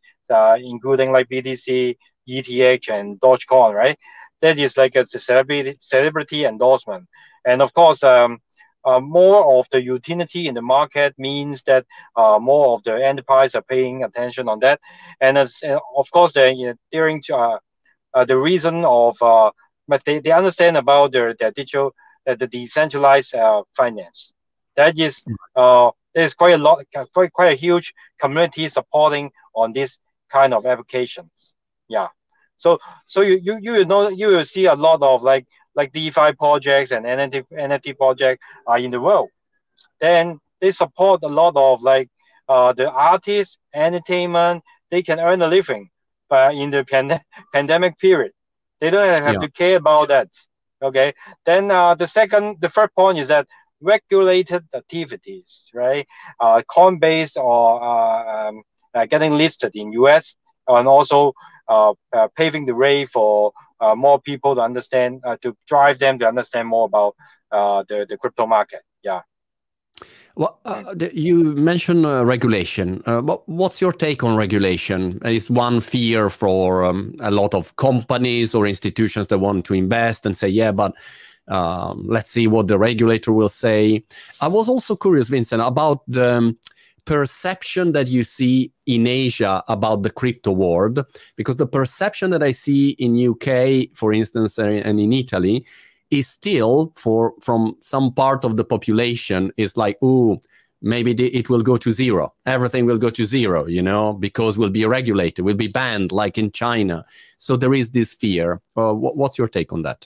including 0.58 1.12
like 1.12 1.28
BTC, 1.30 1.98
ETH 2.28 2.90
and 2.90 3.20
Dogecoin, 3.20 3.74
right? 3.74 3.98
That 4.42 4.60
is 4.60 4.78
like 4.78 4.96
a 4.96 5.06
celebrity 5.06 5.78
celebrity 5.80 6.46
endorsement, 6.46 7.08
and 7.46 7.62
of 7.62 7.74
course, 7.74 8.04
um, 8.04 8.40
uh, 8.86 9.00
more 9.00 9.60
of 9.60 9.68
the 9.72 9.82
utility 9.82 10.48
in 10.48 10.54
the 10.54 10.62
market 10.62 11.14
means 11.18 11.64
that 11.64 11.86
uh, 12.16 12.38
more 12.40 12.76
of 12.76 12.84
the 12.84 12.94
enterprise 13.06 13.56
are 13.56 13.64
paying 13.64 14.04
attention 14.04 14.48
on 14.48 14.60
that, 14.60 14.80
and 15.20 15.38
as 15.38 15.58
uh, 15.64 15.80
of 15.96 16.10
course, 16.12 16.34
they, 16.34 16.54
know, 16.54 16.74
during 16.92 17.22
uh, 17.34 17.58
uh, 18.14 18.26
the 18.26 18.38
reason 18.38 18.86
of, 18.86 19.22
uh, 19.22 19.52
but 19.88 20.04
they, 20.06 20.20
they 20.20 20.32
understand 20.32 20.78
about 20.78 21.12
their, 21.12 21.34
their 21.34 21.52
digital, 21.52 21.94
the 22.26 22.48
decentralized 22.48 23.34
finance. 23.76 24.34
That 24.76 25.00
is, 25.00 25.24
there's 25.56 26.34
quite 26.34 26.54
a 26.54 26.58
lot, 26.58 26.84
quite 27.14 27.32
quite 27.34 27.54
a 27.54 27.56
huge 27.56 27.94
community 28.20 28.70
supporting 28.70 29.32
on 29.56 29.74
this 29.74 30.00
kind 30.30 30.54
of 30.54 30.66
applications. 30.66 31.56
Yeah. 31.88 32.08
So 32.58 32.80
so 33.06 33.22
you 33.22 33.40
you 33.42 33.58
you 33.62 33.86
know 33.86 34.10
you 34.10 34.28
will 34.28 34.46
see 34.46 34.66
a 34.66 34.76
lot 34.76 35.02
of 35.02 35.24
like 35.24 35.46
like 35.76 35.94
DeFi 35.94 36.34
projects 36.34 36.92
and 36.92 37.06
NFT 37.06 37.46
NFT 37.52 37.98
projects 37.98 38.44
are 38.66 38.80
in 38.80 38.92
the 38.92 39.00
world. 39.00 39.30
Then 40.02 40.40
they 40.60 40.72
support 40.72 41.22
a 41.24 41.28
lot 41.28 41.56
of 41.56 41.82
like 41.82 42.10
uh, 42.50 42.74
the 42.74 42.90
artists, 42.90 43.58
entertainment. 43.74 44.64
They 44.90 45.04
can 45.04 45.20
earn 45.20 45.42
a 45.42 45.48
living, 45.48 45.90
but 46.30 46.56
in 46.56 46.70
the 46.72 46.84
pand- 46.84 47.22
pandemic 47.54 47.98
period, 48.00 48.32
they 48.80 48.90
don't 48.90 49.22
have 49.22 49.34
yeah. 49.34 49.40
to 49.40 49.52
care 49.52 49.78
about 49.78 50.08
that. 50.10 50.30
Okay. 50.82 51.14
Then 51.46 51.72
uh, 51.72 51.96
the 51.96 52.08
second, 52.08 52.58
the 52.60 52.70
third 52.70 52.94
point 52.96 53.18
is 53.18 53.28
that 53.30 53.48
regulated 53.82 54.64
activities, 54.74 55.70
right? 55.74 56.08
Uh, 56.40 56.62
Coinbase 56.70 57.38
or 57.38 57.84
uh, 57.84 58.50
um, 58.50 58.64
uh, 58.94 59.06
getting 59.06 59.34
listed 59.34 59.72
in 59.76 59.92
US 59.94 60.36
and 60.68 60.88
also 60.88 61.34
paving 62.36 62.66
the 62.66 62.76
way 62.76 63.06
for 63.06 63.52
uh, 63.80 63.96
more 63.96 64.20
people 64.20 64.56
to 64.56 64.62
understand, 64.62 65.22
to 65.42 65.56
drive 65.68 66.00
them 66.00 66.20
to 66.20 66.28
understand 66.28 66.68
more 66.68 66.86
about 66.86 67.16
the, 67.88 68.06
the 68.10 68.18
crypto 68.18 68.46
market. 68.46 68.82
Yeah. 69.04 69.22
Well, 70.36 70.60
uh, 70.66 70.94
you 71.14 71.56
mentioned 71.56 72.06
uh, 72.06 72.24
regulation. 72.24 73.02
Uh, 73.08 73.22
what's 73.48 73.82
your 73.82 73.92
take 73.92 74.24
on 74.24 74.36
regulation? 74.36 75.20
Is 75.26 75.50
one 75.50 75.80
fear 75.80 76.30
for 76.30 76.84
um, 76.86 77.16
a 77.22 77.32
lot 77.32 77.56
of 77.56 77.76
companies 77.78 78.54
or 78.54 78.68
institutions 78.68 79.28
that 79.28 79.40
want 79.40 79.66
to 79.66 79.74
invest 79.74 80.28
and 80.28 80.38
say, 80.38 80.48
yeah, 80.48 80.72
but 80.72 80.94
um, 81.48 82.04
let's 82.06 82.30
see 82.30 82.46
what 82.46 82.68
the 82.68 82.78
regulator 82.78 83.34
will 83.34 83.50
say. 83.50 84.04
I 84.40 84.48
was 84.48 84.70
also 84.70 84.96
curious, 84.96 85.30
Vincent, 85.30 85.64
about 85.64 86.04
the 86.08 86.34
um, 86.34 86.60
perception 87.08 87.94
that 87.94 88.08
you 88.10 88.22
see 88.22 88.72
in 88.86 89.08
Asia 89.08 89.64
about 89.70 90.04
the 90.04 90.12
crypto 90.12 90.52
world, 90.52 91.06
because 91.38 91.56
the 91.56 91.66
perception 91.66 92.30
that 92.32 92.44
I 92.44 92.52
see 92.52 92.90
in 93.00 93.18
UK, 93.32 93.96
for 93.96 94.14
instance, 94.14 94.60
and 94.60 95.00
in 95.00 95.14
Italy, 95.14 95.66
is 96.12 96.28
still 96.28 96.94
for 96.96 97.34
from 97.42 97.78
some 97.80 98.14
part 98.14 98.44
of 98.44 98.58
the 98.58 98.66
population 98.66 99.52
is 99.56 99.78
like, 99.78 99.98
oh, 100.02 100.38
maybe 100.82 101.12
it 101.12 101.50
will 101.50 101.62
go 101.62 101.78
to 101.78 101.92
zero. 101.94 102.34
Everything 102.46 102.86
will 102.86 102.98
go 102.98 103.10
to 103.10 103.26
zero, 103.26 103.66
you 103.66 103.82
know, 103.82 104.14
because 104.14 104.58
we'll 104.58 104.70
be 104.70 104.86
regulated, 104.86 105.46
we'll 105.46 105.56
be 105.56 105.68
banned, 105.68 106.12
like 106.12 106.38
in 106.38 106.52
China. 106.52 107.06
So 107.38 107.56
there 107.56 107.74
is 107.74 107.92
this 107.92 108.14
fear. 108.14 108.62
Uh, 108.76 108.94
what's 108.94 109.38
your 109.38 109.48
take 109.48 109.72
on 109.72 109.82
that? 109.84 110.06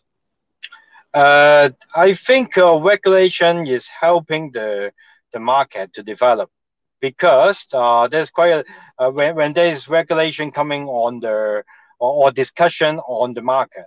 Uh, 1.16 1.72
I 1.96 2.14
think 2.14 2.58
uh, 2.58 2.80
regulation 2.80 3.66
is 3.66 3.88
helping 3.88 4.52
the 4.52 4.94
the 5.34 5.40
market 5.40 5.94
to 5.94 6.04
develop 6.04 6.52
because 7.02 7.68
uh, 7.74 8.08
there's 8.08 8.30
quite 8.30 8.50
a 8.50 8.66
uh, 9.00 9.10
when, 9.10 9.36
when 9.36 9.54
there 9.54 9.74
is 9.74 9.88
regulation 9.88 10.52
coming 10.52 10.86
on 10.88 11.20
the 11.20 11.64
or, 12.00 12.26
or, 12.26 12.32
discussion 12.32 13.00
on 13.00 13.34
the 13.34 13.42
market, 13.42 13.86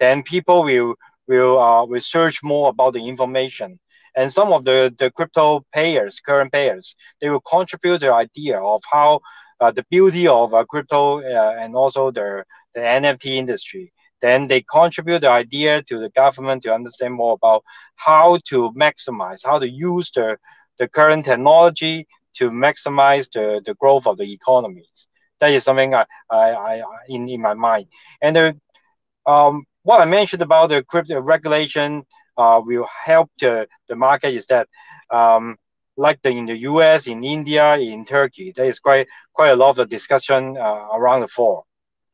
then 0.00 0.22
people 0.22 0.64
will 0.64 0.94
will 1.28 1.58
uh, 1.58 1.84
research 1.86 2.42
more 2.42 2.70
about 2.70 2.94
the 2.94 3.06
information. 3.06 3.78
And 4.16 4.32
some 4.32 4.52
of 4.52 4.64
the, 4.64 4.94
the 4.98 5.10
crypto 5.10 5.64
payers, 5.72 6.20
current 6.20 6.52
payers, 6.52 6.94
they 7.20 7.30
will 7.30 7.40
contribute 7.40 7.98
their 7.98 8.14
idea 8.14 8.58
of 8.60 8.82
how 8.90 9.20
uh, 9.60 9.70
the 9.72 9.84
beauty 9.90 10.28
of 10.28 10.54
uh, 10.54 10.64
crypto 10.64 11.20
uh, 11.20 11.56
and 11.58 11.74
also 11.74 12.10
the, 12.10 12.44
the 12.74 12.80
NFT 12.80 13.26
industry. 13.26 13.92
Then 14.20 14.46
they 14.48 14.62
contribute 14.62 15.20
the 15.20 15.30
idea 15.30 15.82
to 15.82 15.98
the 15.98 16.10
government 16.10 16.62
to 16.62 16.72
understand 16.72 17.14
more 17.14 17.34
about 17.34 17.64
how 17.96 18.38
to 18.48 18.72
maximize, 18.72 19.40
how 19.44 19.58
to 19.58 19.68
use 19.68 20.10
the, 20.14 20.38
the 20.78 20.88
current 20.88 21.24
technology 21.24 22.06
to 22.34 22.50
maximize 22.50 23.28
the, 23.32 23.62
the 23.64 23.74
growth 23.74 24.06
of 24.06 24.18
the 24.18 24.32
economies. 24.32 25.06
that 25.40 25.52
is 25.52 25.64
something 25.64 25.94
I, 25.94 26.04
I, 26.30 26.50
I 26.50 26.82
in, 27.08 27.28
in 27.28 27.40
my 27.40 27.54
mind. 27.54 27.86
And 28.22 28.36
the, 28.36 28.60
um, 29.26 29.64
what 29.82 30.00
I 30.00 30.04
mentioned 30.04 30.42
about 30.42 30.68
the 30.70 30.82
crypto 30.82 31.20
regulation 31.20 32.04
uh, 32.36 32.60
will 32.64 32.88
help 33.04 33.30
the, 33.40 33.68
the 33.88 33.96
market 33.96 34.34
is 34.34 34.46
that 34.46 34.68
um, 35.10 35.56
like 35.96 36.20
the, 36.22 36.30
in 36.30 36.46
the 36.46 36.58
US, 36.70 37.06
in 37.06 37.22
India, 37.22 37.76
in 37.76 38.04
Turkey, 38.04 38.52
there 38.54 38.66
is 38.66 38.80
quite 38.80 39.06
quite 39.32 39.50
a 39.50 39.56
lot 39.56 39.78
of 39.78 39.88
discussion 39.88 40.56
uh, 40.56 40.88
around 40.92 41.20
the 41.20 41.28
fall, 41.28 41.66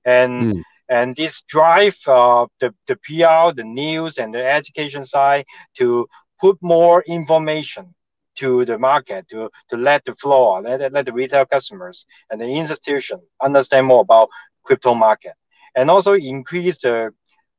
and 0.04 0.56
mm. 0.56 0.62
and 0.88 1.16
this 1.16 1.42
drive 1.48 1.96
uh, 2.06 2.46
the 2.60 2.74
the 2.86 2.96
PR, 2.96 3.54
the 3.54 3.64
news, 3.64 4.18
and 4.18 4.34
the 4.34 4.44
education 4.44 5.06
side 5.06 5.46
to 5.78 6.06
put 6.40 6.58
more 6.60 7.02
information 7.06 7.94
to 8.40 8.64
the 8.64 8.78
market 8.78 9.28
to 9.28 9.50
to 9.70 9.76
let 9.76 10.04
the 10.04 10.14
floor, 10.16 10.61
let 10.62 10.92
let 10.92 11.06
the 11.06 11.12
retail 11.12 11.47
customers 11.47 12.06
and 12.30 12.40
the 12.40 12.47
institution 12.62 13.20
understand 13.42 13.87
more 13.87 14.02
about 14.02 14.28
crypto 14.64 14.94
market, 14.94 15.35
and 15.76 15.90
also 15.90 16.12
increase 16.14 16.78
the 16.78 17.11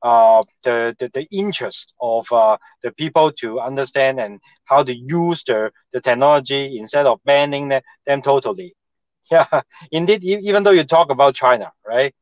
uh, 0.02 0.42
the, 0.64 0.96
the, 1.00 1.10
the 1.14 1.28
interest 1.32 1.94
of 2.02 2.32
uh, 2.32 2.58
the 2.84 2.92
people 2.92 3.32
to 3.32 3.60
understand 3.60 4.20
and 4.20 4.40
how 4.66 4.84
to 4.84 4.96
use 4.96 5.44
the, 5.46 5.72
the 5.94 6.02
technology 6.02 6.78
instead 6.80 7.06
of 7.06 7.20
banning 7.26 7.70
them, 7.70 7.82
them 8.06 8.22
totally. 8.22 8.76
Yeah, 9.32 9.62
indeed, 9.92 10.24
even 10.24 10.64
though 10.64 10.72
you 10.72 10.84
talk 10.84 11.10
about 11.10 11.36
China, 11.36 11.72
right? 11.88 12.14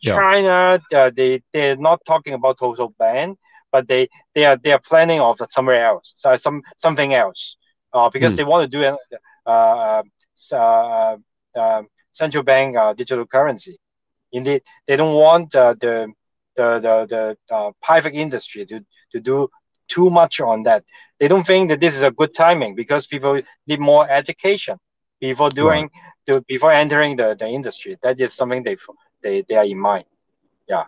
Yeah. 0.00 0.14
China, 0.14 0.80
uh, 0.94 1.10
they, 1.14 1.42
they're 1.52 1.76
not 1.76 2.00
talking 2.06 2.34
about 2.34 2.58
total 2.58 2.94
ban, 2.98 3.36
but 3.72 3.88
they, 3.88 4.08
they, 4.34 4.44
are, 4.46 4.56
they 4.56 4.72
are 4.72 4.78
planning 4.80 5.20
of 5.20 5.38
somewhere 5.48 5.84
else, 5.84 6.14
so 6.16 6.36
some, 6.36 6.62
something 6.78 7.14
else, 7.14 7.56
uh, 7.94 8.10
because 8.10 8.34
mm. 8.34 8.36
they 8.36 8.44
want 8.44 8.70
to 8.70 8.76
do 8.78 8.82
a 8.84 8.96
uh, 9.46 10.02
uh, 10.52 11.16
uh, 11.56 11.82
central 12.12 12.42
bank 12.42 12.76
digital 12.96 13.24
currency. 13.26 13.78
Indeed, 14.32 14.62
they 14.86 14.96
don't 14.96 15.14
want 15.14 15.52
the 15.52 15.76
the 15.80 16.12
the, 16.56 17.06
the 17.08 17.54
uh, 17.54 17.70
private 17.82 18.14
industry 18.14 18.66
to 18.66 18.84
to 19.12 19.20
do 19.20 19.48
too 19.88 20.10
much 20.10 20.40
on 20.40 20.64
that. 20.64 20.84
They 21.20 21.28
don't 21.28 21.46
think 21.46 21.68
that 21.70 21.80
this 21.80 21.94
is 21.94 22.02
a 22.02 22.10
good 22.10 22.34
timing 22.34 22.74
because 22.74 23.06
people 23.06 23.40
need 23.66 23.80
more 23.80 24.08
education 24.10 24.78
before 25.20 25.50
doing 25.50 25.90
right. 26.26 26.38
to, 26.38 26.44
before 26.48 26.72
entering 26.72 27.16
the, 27.16 27.36
the 27.38 27.46
industry. 27.46 27.96
That 28.02 28.20
is 28.20 28.34
something 28.34 28.62
they 28.62 28.76
they 29.22 29.42
they 29.48 29.56
are 29.56 29.64
in 29.64 29.78
mind. 29.78 30.06
Yeah. 30.68 30.84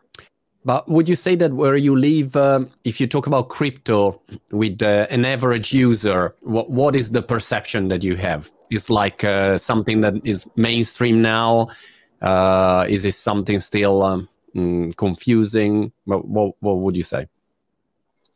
But 0.67 0.89
would 0.89 1.09
you 1.09 1.15
say 1.15 1.37
that 1.37 1.53
where 1.53 1.77
you 1.77 1.95
live, 1.97 2.35
um, 2.35 2.71
if 2.83 3.01
you 3.01 3.07
talk 3.07 3.29
about 3.29 3.49
crypto 3.49 4.21
with 4.51 4.83
uh, 4.83 5.07
an 5.11 5.25
average 5.25 5.73
user, 5.73 6.35
what, 6.41 6.69
what 6.69 6.97
is 6.97 7.13
the 7.13 7.23
perception 7.23 7.87
that 7.89 8.03
you 8.03 8.17
have? 8.17 8.51
Is 8.69 8.91
like 8.91 9.23
uh, 9.23 9.59
something 9.59 10.01
that 10.01 10.15
is 10.27 10.45
mainstream 10.57 11.23
now? 11.23 11.69
Uh, 12.21 12.85
is 12.89 13.05
it 13.05 13.15
something 13.15 13.61
still 13.61 14.03
um, 14.03 14.29
mm, 14.57 14.97
confusing? 14.97 15.93
What, 16.05 16.27
what, 16.27 16.57
what 16.59 16.79
would 16.79 16.97
you 16.97 17.05
say? 17.05 17.29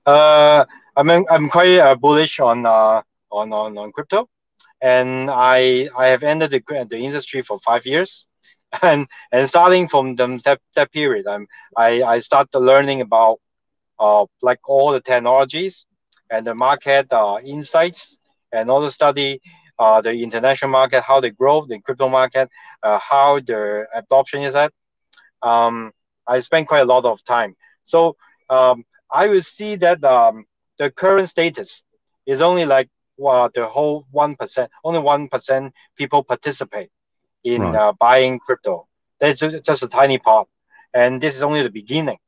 Uh, 0.07 0.65
I 0.97 1.03
mean, 1.03 1.25
I'm 1.29 1.51
quite 1.51 1.79
uh, 1.81 1.97
bullish 1.97 2.39
on, 2.39 2.65
uh, 2.65 3.03
on 3.33 3.53
on 3.53 3.77
on 3.77 3.91
crypto, 3.91 4.29
and 4.81 5.31
I 5.31 5.89
I 5.97 6.07
have 6.09 6.23
entered 6.23 6.53
the 6.53 6.63
the 6.89 6.99
industry 6.99 7.43
for 7.43 7.59
five 7.61 7.87
years, 7.87 8.29
and 8.83 9.07
and 9.33 9.49
starting 9.49 9.89
from 9.89 10.17
them 10.17 10.39
that, 10.45 10.61
that 10.75 10.93
period, 10.93 11.27
I'm 11.27 11.47
I 11.77 12.03
I 12.03 12.21
started 12.21 12.59
learning 12.59 13.01
about 13.01 13.39
uh 13.99 14.27
like 14.43 14.61
all 14.69 14.93
the 14.93 15.01
technologies 15.01 15.87
and 16.31 16.47
the 16.47 16.55
market 16.55 17.07
uh, 17.13 17.39
insights, 17.45 18.19
and 18.53 18.71
also 18.71 18.89
study 18.89 19.41
uh, 19.79 20.01
the 20.01 20.13
international 20.23 20.71
market, 20.71 21.03
how 21.03 21.21
they 21.21 21.31
grow, 21.31 21.65
the 21.67 21.81
crypto 21.81 22.09
market, 22.09 22.49
uh, 22.83 22.99
how 22.99 23.39
the 23.41 23.87
adoption 23.95 24.43
is 24.43 24.55
at. 24.55 24.73
Um, 25.43 25.93
I 26.27 26.41
spend 26.41 26.69
quite 26.69 26.81
a 26.81 26.85
lot 26.85 27.05
of 27.05 27.23
time. 27.25 27.57
So 27.85 28.17
um, 28.49 28.85
I 29.11 29.29
will 29.29 29.43
see 29.43 29.77
that 29.77 30.03
um, 30.05 30.45
the 30.79 30.91
current 30.91 31.29
status 31.29 31.85
is 32.27 32.41
only 32.41 32.65
like 32.67 32.89
well, 33.17 33.51
the 33.55 33.67
whole 33.67 34.07
one 34.11 34.37
percent. 34.37 34.71
Only 34.85 35.01
one 35.01 35.29
percent 35.29 35.75
people 35.97 36.23
participate 36.25 36.91
in 37.45 37.63
right. 37.63 37.75
uh, 37.75 37.93
buying 37.93 38.39
crypto. 38.39 38.87
That's 39.21 39.41
just 39.41 39.83
a 39.83 39.89
tiny 39.89 40.19
part, 40.19 40.49
and 40.95 41.21
this 41.21 41.37
is 41.37 41.43
only 41.43 41.63
the 41.63 41.71
beginning. 41.71 42.19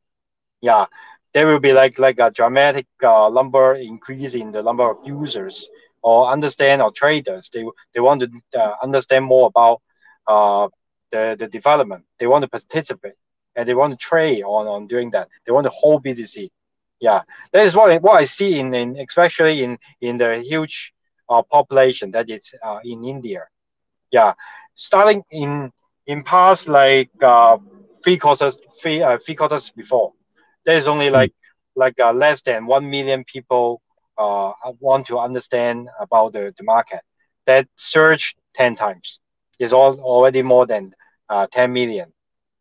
Yeah, 0.60 0.86
there 1.32 1.46
will 1.46 1.60
be 1.60 1.72
like 1.72 1.98
like 1.98 2.18
a 2.18 2.30
dramatic 2.30 2.86
uh, 3.02 3.30
number 3.32 3.74
increase 3.74 4.34
in 4.34 4.52
the 4.52 4.62
number 4.62 4.88
of 4.90 4.98
users 5.04 5.68
or 6.02 6.28
understand 6.28 6.82
or 6.82 6.92
traders. 6.92 7.50
They 7.52 7.64
they 7.94 8.00
want 8.00 8.20
to 8.22 8.60
uh, 8.60 8.76
understand 8.82 9.24
more 9.24 9.46
about 9.46 9.80
uh, 10.26 10.68
the 11.10 11.36
the 11.38 11.48
development. 11.48 12.04
They 12.18 12.26
want 12.26 12.42
to 12.42 12.48
participate 12.48 13.14
and 13.56 13.68
they 13.68 13.74
want 13.74 13.92
to 13.92 13.96
trade 13.96 14.42
on, 14.42 14.66
on 14.66 14.86
doing 14.86 15.10
that. 15.10 15.28
They 15.46 15.52
want 15.52 15.64
to 15.64 15.70
hold 15.70 16.04
BTC. 16.04 16.50
Yeah, 17.00 17.22
that 17.52 17.64
is 17.64 17.74
what, 17.74 18.00
what 18.02 18.14
I 18.14 18.24
see 18.26 18.58
in, 18.58 18.72
in 18.74 18.96
especially 18.96 19.64
in, 19.64 19.78
in 20.00 20.18
the 20.18 20.38
huge 20.38 20.92
uh, 21.28 21.42
population 21.42 22.12
that 22.12 22.30
is 22.30 22.54
uh, 22.62 22.78
in 22.84 23.04
India. 23.04 23.46
Yeah, 24.12 24.34
starting 24.74 25.22
in 25.30 25.70
in 26.06 26.24
past 26.24 26.68
like 26.68 27.10
uh, 27.22 27.58
three 28.02 28.16
quarters 28.16 28.58
three 28.80 29.02
uh, 29.02 29.18
three 29.24 29.34
quarters 29.34 29.70
before, 29.70 30.12
there 30.64 30.76
is 30.76 30.86
only 30.86 31.10
like 31.10 31.32
like 31.74 31.98
uh, 32.00 32.12
less 32.12 32.42
than 32.42 32.66
one 32.66 32.90
million 32.90 33.24
people 33.24 33.80
uh, 34.18 34.52
want 34.80 35.06
to 35.06 35.18
understand 35.18 35.88
about 36.00 36.32
the, 36.32 36.54
the 36.58 36.64
market. 36.64 37.00
That 37.46 37.66
surged 37.76 38.36
ten 38.54 38.74
times. 38.74 39.20
Is 39.58 39.72
all 39.72 40.00
already 40.00 40.42
more 40.42 40.66
than 40.66 40.92
uh, 41.28 41.46
10 41.52 41.72
million 41.72 42.12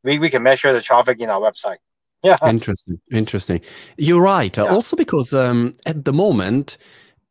we, 0.03 0.19
we 0.19 0.29
can 0.29 0.43
measure 0.43 0.73
the 0.73 0.81
traffic 0.81 1.19
in 1.19 1.29
our 1.29 1.39
website. 1.39 1.77
Yeah. 2.23 2.37
Interesting. 2.45 3.01
Interesting. 3.11 3.61
You're 3.97 4.21
right. 4.21 4.55
Yeah. 4.55 4.65
Also 4.65 4.95
because 4.95 5.33
um, 5.33 5.73
at 5.87 6.05
the 6.05 6.13
moment 6.13 6.77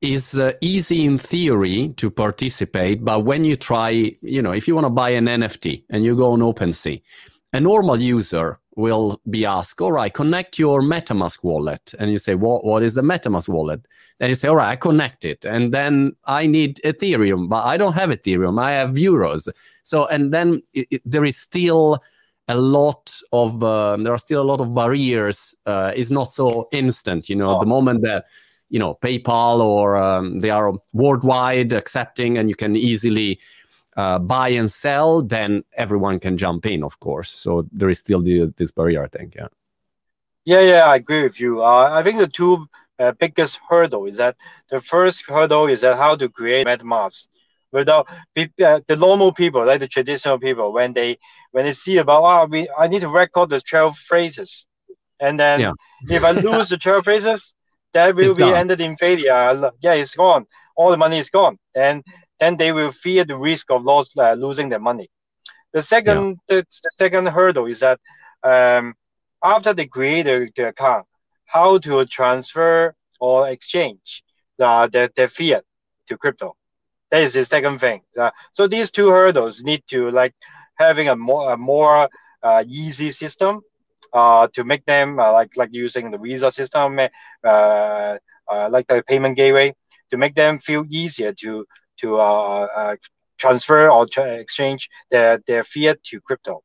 is 0.00 0.38
uh, 0.38 0.52
easy 0.60 1.04
in 1.04 1.18
theory 1.18 1.88
to 1.96 2.10
participate, 2.10 3.04
but 3.04 3.24
when 3.24 3.44
you 3.44 3.56
try, 3.56 4.12
you 4.22 4.40
know, 4.40 4.52
if 4.52 4.66
you 4.66 4.74
want 4.74 4.86
to 4.86 4.92
buy 4.92 5.10
an 5.10 5.26
NFT 5.26 5.84
and 5.90 6.04
you 6.04 6.16
go 6.16 6.32
on 6.32 6.40
OpenSea, 6.40 7.02
a 7.52 7.60
normal 7.60 7.98
user 7.98 8.58
will 8.76 9.20
be 9.28 9.44
asked, 9.44 9.80
all 9.80 9.92
right, 9.92 10.12
connect 10.14 10.58
your 10.58 10.80
MetaMask 10.80 11.42
wallet. 11.42 11.92
And 11.98 12.10
you 12.10 12.18
say, 12.18 12.34
what, 12.34 12.64
what 12.64 12.82
is 12.82 12.94
the 12.94 13.02
MetaMask 13.02 13.48
wallet? 13.48 13.86
Then 14.18 14.30
you 14.30 14.34
say, 14.34 14.48
all 14.48 14.56
right, 14.56 14.70
I 14.70 14.76
connect 14.76 15.24
it. 15.24 15.44
And 15.44 15.72
then 15.72 16.16
I 16.24 16.46
need 16.46 16.80
Ethereum, 16.84 17.48
but 17.48 17.64
I 17.64 17.76
don't 17.76 17.94
have 17.94 18.10
Ethereum. 18.10 18.60
I 18.60 18.72
have 18.72 18.90
euros. 18.90 19.48
So, 19.82 20.06
and 20.06 20.32
then 20.32 20.62
it, 20.72 20.86
it, 20.90 21.02
there 21.04 21.24
is 21.24 21.36
still 21.36 21.98
a 22.48 22.56
lot 22.56 23.14
of 23.32 23.62
uh, 23.62 23.96
there 23.96 24.12
are 24.12 24.18
still 24.18 24.42
a 24.42 24.48
lot 24.50 24.60
of 24.60 24.74
barriers. 24.74 25.54
Uh, 25.66 25.92
it's 25.94 26.10
not 26.10 26.24
so 26.24 26.68
instant, 26.72 27.28
you 27.28 27.36
know. 27.36 27.56
Oh. 27.56 27.60
The 27.60 27.66
moment 27.66 28.02
that 28.02 28.24
you 28.70 28.78
know 28.78 28.94
PayPal 29.02 29.60
or 29.60 29.96
um, 29.96 30.40
they 30.40 30.50
are 30.50 30.72
worldwide 30.92 31.72
accepting, 31.72 32.38
and 32.38 32.48
you 32.48 32.54
can 32.54 32.76
easily 32.76 33.38
uh, 33.96 34.18
buy 34.18 34.48
and 34.48 34.70
sell, 34.70 35.22
then 35.22 35.62
everyone 35.76 36.18
can 36.18 36.36
jump 36.36 36.64
in, 36.66 36.82
of 36.82 36.98
course. 37.00 37.30
So 37.30 37.68
there 37.72 37.90
is 37.90 37.98
still 37.98 38.22
the, 38.22 38.52
this 38.56 38.70
barrier, 38.70 39.02
I 39.02 39.08
think. 39.08 39.34
Yeah. 39.34 39.48
Yeah, 40.44 40.60
yeah, 40.60 40.84
I 40.86 40.96
agree 40.96 41.22
with 41.22 41.38
you. 41.38 41.62
Uh, 41.62 41.90
I 41.92 42.02
think 42.02 42.18
the 42.18 42.26
two 42.26 42.66
uh, 42.98 43.12
biggest 43.12 43.58
hurdle 43.68 44.06
is 44.06 44.16
that 44.16 44.36
the 44.70 44.80
first 44.80 45.24
hurdle 45.26 45.66
is 45.66 45.82
that 45.82 45.96
how 45.96 46.16
to 46.16 46.28
create 46.28 46.66
MetaMask 46.66 47.26
without 47.72 48.08
uh, 48.08 48.80
the 48.86 48.96
normal 48.96 49.32
people, 49.32 49.64
like 49.64 49.80
the 49.80 49.88
traditional 49.88 50.38
people, 50.38 50.72
when 50.72 50.92
they 50.92 51.18
when 51.52 51.64
they 51.64 51.72
see 51.72 51.98
about 51.98 52.22
oh, 52.24 52.46
we 52.46 52.68
I 52.78 52.88
need 52.88 53.00
to 53.00 53.08
record 53.08 53.50
the 53.50 53.60
twelve 53.60 53.98
phrases, 53.98 54.66
and 55.20 55.38
then 55.38 55.60
yeah. 55.60 55.72
if 56.08 56.24
I 56.24 56.30
lose 56.30 56.70
the 56.70 56.78
twelve 56.78 57.04
phrases, 57.04 57.54
that 57.92 58.14
will 58.14 58.30
it's 58.30 58.38
be 58.38 58.44
ended 58.44 58.80
in 58.80 58.96
failure. 58.96 59.72
Yeah, 59.80 59.94
it's 59.94 60.14
gone. 60.14 60.46
All 60.76 60.90
the 60.90 60.96
money 60.96 61.18
is 61.18 61.30
gone, 61.30 61.58
and 61.74 62.04
then 62.38 62.56
they 62.56 62.72
will 62.72 62.92
fear 62.92 63.24
the 63.24 63.36
risk 63.36 63.70
of 63.70 63.84
loss, 63.84 64.08
uh, 64.16 64.32
losing 64.34 64.68
their 64.68 64.80
money. 64.80 65.10
The 65.72 65.82
second, 65.82 66.38
yeah. 66.48 66.56
the, 66.56 66.66
the, 66.82 66.90
second 66.92 67.26
hurdle 67.26 67.66
is 67.66 67.80
that 67.80 68.00
um, 68.42 68.94
after 69.42 69.72
they 69.72 69.86
create 69.86 70.24
the, 70.24 70.50
the 70.56 70.68
account, 70.68 71.06
how 71.44 71.78
to 71.78 72.04
transfer 72.06 72.94
or 73.20 73.48
exchange 73.48 74.22
the, 74.58 74.88
the, 74.92 75.12
the 75.14 75.28
fiat 75.28 75.64
to 76.08 76.16
crypto. 76.16 76.56
That 77.10 77.22
is 77.22 77.34
the 77.34 77.44
second 77.44 77.80
thing. 77.80 78.02
Uh, 78.16 78.30
so 78.52 78.66
these 78.66 78.90
two 78.90 79.10
hurdles 79.10 79.62
need 79.62 79.82
to 79.88 80.10
like 80.10 80.34
having 80.76 81.08
a 81.08 81.16
more 81.16 81.52
a 81.52 81.56
more 81.56 82.08
uh, 82.42 82.64
easy 82.66 83.10
system 83.10 83.60
uh, 84.12 84.48
to 84.54 84.64
make 84.64 84.84
them 84.86 85.18
uh, 85.18 85.32
like 85.32 85.50
like 85.56 85.70
using 85.72 86.10
the 86.10 86.18
Visa 86.18 86.50
system, 86.50 86.98
uh, 86.98 88.16
uh, 88.48 88.68
like 88.70 88.86
the 88.88 89.02
payment 89.06 89.36
gateway, 89.36 89.74
to 90.10 90.16
make 90.16 90.34
them 90.34 90.58
feel 90.58 90.84
easier 90.90 91.32
to 91.34 91.64
to 92.00 92.98
transfer 93.38 93.88
or 93.90 94.06
tra- 94.06 94.34
exchange 94.34 94.88
their 95.10 95.38
their 95.46 95.64
fiat 95.64 96.02
to 96.04 96.20
crypto. 96.20 96.62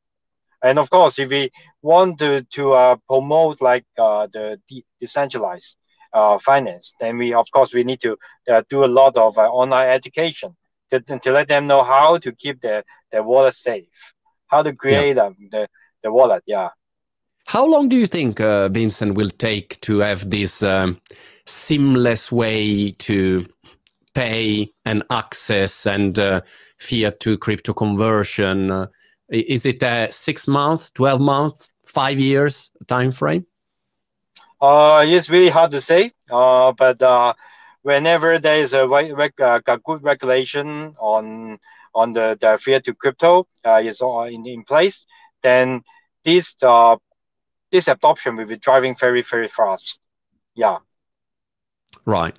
And 0.62 0.78
of 0.78 0.90
course, 0.90 1.18
if 1.18 1.30
we 1.30 1.50
want 1.82 2.18
to 2.18 2.42
to 2.54 2.98
promote 3.08 3.60
like 3.60 3.84
the 3.96 4.60
de- 4.68 4.84
decentralized 5.00 5.76
uh, 6.12 6.38
finance, 6.38 6.94
then 7.00 7.18
we 7.18 7.34
of 7.34 7.46
course 7.50 7.72
we 7.74 7.84
need 7.84 8.00
to 8.00 8.16
uh, 8.48 8.62
do 8.68 8.84
a 8.84 8.92
lot 9.00 9.16
of 9.16 9.38
uh, 9.38 9.48
online 9.48 9.88
education 9.88 10.56
to, 10.90 11.00
to 11.00 11.30
let 11.32 11.48
them 11.48 11.66
know 11.66 11.82
how 11.82 12.16
to 12.18 12.32
keep 12.32 12.60
their, 12.60 12.82
their 13.12 13.22
wallet 13.22 13.54
safe. 13.54 13.88
how 14.46 14.62
to 14.62 14.72
create 14.72 15.16
yeah. 15.16 15.30
the 15.50 15.68
the 16.02 16.12
wallet. 16.12 16.42
Yeah. 16.46 16.70
How 17.46 17.64
long 17.64 17.88
do 17.88 17.96
you 17.96 18.08
think, 18.08 18.40
uh, 18.40 18.68
Vincent, 18.68 19.14
will 19.14 19.30
take 19.30 19.80
to 19.82 20.00
have 20.00 20.28
this 20.30 20.64
um, 20.64 21.00
seamless 21.46 22.32
way 22.32 22.90
to 22.90 23.46
pay 24.14 24.72
and 24.84 25.04
access 25.10 25.86
and 25.86 26.18
uh, 26.18 26.40
fiat 26.78 27.20
to 27.20 27.38
crypto 27.38 27.72
conversion? 27.72 28.72
Uh, 28.72 28.86
is 29.30 29.64
it 29.64 29.80
a 29.84 30.10
six 30.10 30.48
month, 30.48 30.92
twelve 30.94 31.20
month, 31.20 31.68
five 31.86 32.18
years 32.18 32.72
time 32.88 33.12
frame? 33.12 33.46
Uh, 34.60 35.04
it's 35.06 35.30
really 35.30 35.48
hard 35.48 35.70
to 35.70 35.80
say. 35.80 36.10
Uh, 36.28 36.72
but 36.72 37.00
uh, 37.00 37.32
whenever 37.82 38.40
there 38.40 38.60
is 38.60 38.72
a, 38.72 38.88
reg- 38.88 39.40
uh, 39.40 39.60
a 39.66 39.78
good 39.78 40.02
regulation 40.02 40.94
on 40.98 41.58
on 41.94 42.12
the, 42.12 42.36
the 42.40 42.58
fiat 42.58 42.84
to 42.84 42.92
crypto 42.92 43.46
uh, 43.64 43.80
is 43.82 44.02
in, 44.02 44.46
in 44.46 44.64
place, 44.64 45.06
then 45.42 45.80
this 46.24 46.54
uh, 46.62 46.96
this 47.72 47.88
adoption 47.88 48.36
will 48.36 48.46
be 48.46 48.56
driving 48.56 48.96
very 48.96 49.22
very 49.22 49.48
fast. 49.48 49.98
Yeah. 50.54 50.78
Right. 52.04 52.36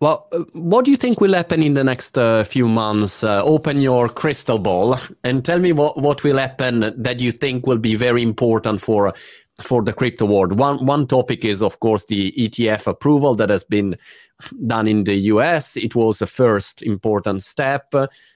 Well, 0.00 0.28
uh, 0.32 0.44
what 0.52 0.84
do 0.84 0.92
you 0.92 0.96
think 0.96 1.20
will 1.20 1.34
happen 1.34 1.60
in 1.60 1.74
the 1.74 1.82
next 1.82 2.16
uh, 2.16 2.44
few 2.44 2.68
months? 2.68 3.24
Uh, 3.24 3.42
open 3.42 3.80
your 3.80 4.08
crystal 4.08 4.58
ball 4.58 4.96
and 5.24 5.44
tell 5.44 5.58
me 5.58 5.72
what, 5.72 5.98
what 5.98 6.22
will 6.22 6.38
happen 6.38 6.94
that 6.96 7.18
you 7.18 7.32
think 7.32 7.66
will 7.66 7.78
be 7.78 7.96
very 7.96 8.22
important 8.22 8.80
for 8.80 9.12
for 9.60 9.82
the 9.82 9.92
crypto 9.92 10.24
world. 10.24 10.58
One 10.58 10.84
one 10.86 11.06
topic 11.06 11.44
is, 11.44 11.62
of 11.62 11.80
course, 11.80 12.04
the 12.04 12.32
ETF 12.32 12.86
approval 12.86 13.34
that 13.36 13.50
has 13.50 13.64
been 13.64 13.96
done 14.66 14.86
in 14.86 15.04
the 15.04 15.16
US. 15.32 15.76
It 15.76 15.94
was 15.96 16.18
the 16.18 16.26
first 16.26 16.82
important 16.82 17.42
step. 17.42 17.92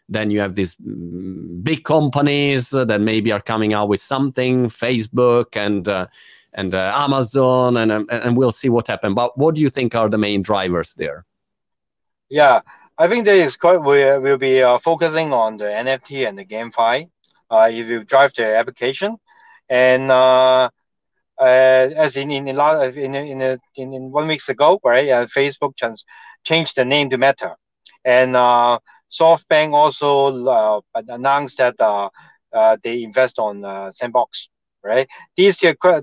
Then 0.09 0.31
you 0.31 0.41
have 0.41 0.57
these 0.57 0.75
big 0.75 1.85
companies 1.85 2.71
that 2.71 3.00
maybe 3.00 3.31
are 3.33 3.41
coming 3.41 3.73
out 3.73 3.88
with 3.88 4.00
something, 4.00 4.67
Facebook 4.67 5.57
and 5.57 5.88
uh, 5.88 6.07
and 6.55 6.75
uh, 6.75 6.93
Amazon, 6.95 7.76
and 7.76 7.93
and 8.11 8.37
we'll 8.37 8.52
see 8.52 8.69
what 8.69 8.88
happens. 8.88 9.14
But 9.14 9.38
what 9.38 9.55
do 9.55 9.61
you 9.61 9.71
think 9.71 9.95
are 9.95 10.09
the 10.09 10.19
main 10.19 10.43
drivers 10.43 10.95
there? 10.95 11.25
Yeah, 12.29 12.62
I 12.99 13.09
think 13.09 13.25
there 13.25 13.37
is 13.37 13.57
quite 13.57 13.79
we 13.79 14.19
will 14.19 14.38
be 14.38 14.62
uh, 14.62 14.79
focusing 14.79 15.33
on 15.33 15.57
the 15.57 15.67
NFT 15.67 16.29
and 16.29 16.37
the 16.37 16.45
GameFi. 16.45 17.09
Uh, 17.50 17.69
if 17.71 17.87
you 17.87 18.02
drive 18.02 18.33
the 18.35 18.57
application, 18.57 19.19
and 19.69 20.11
uh, 20.11 20.14
uh, 20.14 20.69
as 21.43 22.17
in 22.17 22.31
in 22.31 22.49
in, 22.49 23.15
in, 23.15 23.59
in, 23.77 24.11
one 24.11 24.29
weeks 24.29 24.49
ago, 24.49 24.81
right? 24.85 25.09
Uh, 25.09 25.27
Facebook 25.27 25.77
trans- 25.77 26.05
changed 26.45 26.77
the 26.77 26.85
name 26.85 27.11
to 27.11 27.19
Meta, 27.19 27.57
and 28.05 28.37
uh, 28.37 28.79
SoftBank 29.11 29.73
also 29.75 30.47
uh, 30.47 30.81
announced 31.09 31.59
that 31.59 31.75
uh, 31.81 32.09
uh, 32.53 32.77
they 32.83 33.03
invest 33.03 33.39
on 33.39 33.65
uh, 33.65 33.91
Sandbox, 33.93 34.49
right? 34.83 35.09
These 35.37 35.59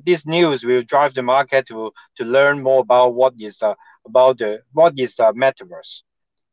this 0.06 0.26
news 0.26 0.64
will 0.64 0.84
drive 0.84 1.14
the 1.14 1.24
market 1.24 1.68
to 1.68 1.92
to 2.18 2.26
learn 2.26 2.62
more 2.62 2.82
about 2.82 3.16
what 3.16 3.34
is 3.40 3.62
uh, 3.62 3.76
about 4.06 4.40
the 4.40 4.62
what 4.74 4.94
is 4.98 5.16
the 5.16 5.34
metaverse, 5.34 6.02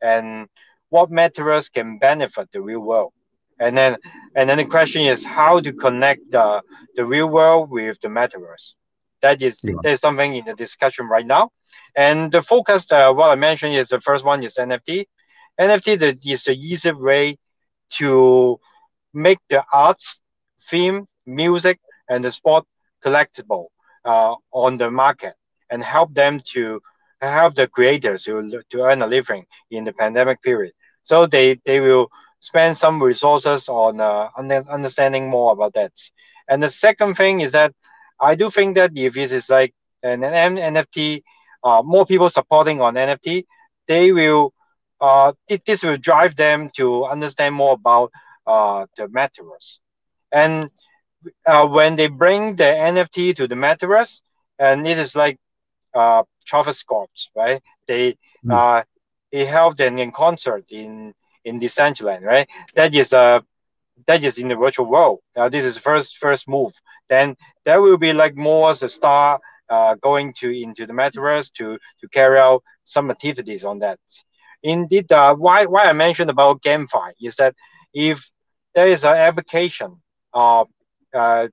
and 0.02 0.48
what 0.90 1.10
metaverse 1.10 1.72
can 1.72 1.98
benefit 1.98 2.48
the 2.52 2.60
real 2.62 2.80
world 2.80 3.12
and 3.58 3.76
then 3.76 3.96
and 4.34 4.48
then 4.48 4.58
the 4.58 4.64
question 4.64 5.02
is 5.02 5.24
how 5.24 5.60
to 5.60 5.72
connect 5.72 6.30
the, 6.30 6.62
the 6.94 7.04
real 7.04 7.28
world 7.28 7.70
with 7.70 7.98
the 8.00 8.08
metaverse? 8.08 8.74
That 9.22 9.40
is 9.42 9.60
yeah. 9.62 9.74
that 9.82 9.92
is 9.92 10.00
something 10.00 10.34
in 10.34 10.44
the 10.44 10.54
discussion 10.54 11.08
right 11.08 11.26
now. 11.26 11.50
And 11.96 12.30
the 12.30 12.42
focus 12.42 12.90
uh, 12.92 13.12
what 13.12 13.30
i 13.30 13.34
mentioned 13.34 13.74
is 13.74 13.88
the 13.88 14.00
first 14.00 14.24
one 14.24 14.42
is 14.42 14.54
nft 14.54 15.06
nft 15.58 16.16
is 16.26 16.42
the 16.42 16.54
easy 16.54 16.92
way 16.92 17.38
to 17.98 18.58
make 19.14 19.38
the 19.48 19.64
arts 19.72 20.20
theme 20.70 21.06
music 21.24 21.78
and 22.08 22.24
the 22.24 22.32
sport 22.32 22.64
collectible 23.04 23.66
uh, 24.04 24.34
on 24.52 24.76
the 24.76 24.90
market 24.90 25.34
and 25.70 25.82
help 25.82 26.12
them 26.14 26.40
to 26.44 26.80
help 27.20 27.54
the 27.54 27.66
creators 27.66 28.24
to, 28.24 28.62
to 28.70 28.82
earn 28.82 29.02
a 29.02 29.06
living 29.06 29.44
in 29.70 29.84
the 29.84 29.92
pandemic 29.92 30.42
period. 30.42 30.72
So 31.02 31.26
they 31.26 31.60
they 31.64 31.80
will 31.80 32.08
spend 32.46 32.78
some 32.78 33.02
resources 33.02 33.68
on 33.68 34.00
uh, 34.00 34.28
understanding 34.70 35.28
more 35.28 35.52
about 35.52 35.74
that. 35.74 35.92
And 36.48 36.62
the 36.62 36.70
second 36.70 37.16
thing 37.16 37.40
is 37.40 37.52
that 37.52 37.72
I 38.20 38.36
do 38.36 38.50
think 38.50 38.76
that 38.76 38.92
if 38.94 39.16
it 39.16 39.32
is 39.32 39.48
like 39.50 39.74
an 40.02 40.20
NFT, 40.20 41.22
uh, 41.64 41.82
more 41.84 42.06
people 42.06 42.30
supporting 42.30 42.80
on 42.80 42.94
NFT, 42.94 43.46
they 43.88 44.12
will 44.12 44.52
uh, 45.00 45.32
it, 45.48 45.64
this 45.66 45.82
will 45.82 45.96
drive 45.96 46.36
them 46.36 46.70
to 46.76 47.04
understand 47.04 47.54
more 47.54 47.74
about 47.74 48.12
uh, 48.46 48.86
the 48.96 49.06
metaverse. 49.08 49.80
And 50.30 50.70
uh, 51.44 51.66
when 51.66 51.96
they 51.96 52.06
bring 52.06 52.56
the 52.56 52.70
NFT 52.92 53.34
to 53.36 53.48
the 53.48 53.56
metaverse, 53.56 54.20
and 54.58 54.86
it 54.86 54.98
is 54.98 55.16
like 55.16 55.38
uh, 55.94 56.22
Travis 56.46 56.78
Scott, 56.78 57.10
right? 57.34 57.60
They 57.88 58.16
mm. 58.44 58.52
uh, 58.52 58.84
he 59.32 59.44
held 59.44 59.80
an 59.80 59.98
in 59.98 60.12
concert 60.12 60.64
in 60.70 61.12
in 61.46 61.60
Decentraland, 61.60 62.22
right? 62.22 62.48
That 62.76 62.94
is 62.94 63.12
uh 63.14 63.40
that 64.06 64.24
is 64.24 64.38
in 64.38 64.48
the 64.48 64.56
virtual 64.56 64.86
world. 64.86 65.20
Uh, 65.36 65.48
this 65.48 65.64
is 65.64 65.78
first 65.78 66.18
first 66.18 66.48
move. 66.48 66.72
Then 67.08 67.36
there 67.64 67.80
will 67.82 67.98
be 67.98 68.12
like 68.12 68.36
more 68.36 68.70
a 68.72 68.88
star 68.88 69.40
uh, 69.70 69.94
going 69.96 70.34
to 70.40 70.50
into 70.50 70.86
the 70.86 70.92
metaverse 70.94 71.52
to 71.58 71.78
to 72.00 72.08
carry 72.08 72.38
out 72.38 72.62
some 72.84 73.10
activities 73.10 73.64
on 73.64 73.78
that. 73.80 73.98
Indeed, 74.62 75.12
uh, 75.12 75.34
why 75.36 75.66
why 75.66 75.84
I 75.84 75.92
mentioned 75.92 76.30
about 76.30 76.62
GameFi 76.62 77.12
is 77.22 77.36
that 77.36 77.54
if 77.94 78.30
there 78.74 78.88
is 78.88 79.04
an 79.04 79.16
application 79.16 80.00
uh, 80.34 80.64
uh, 81.14 81.48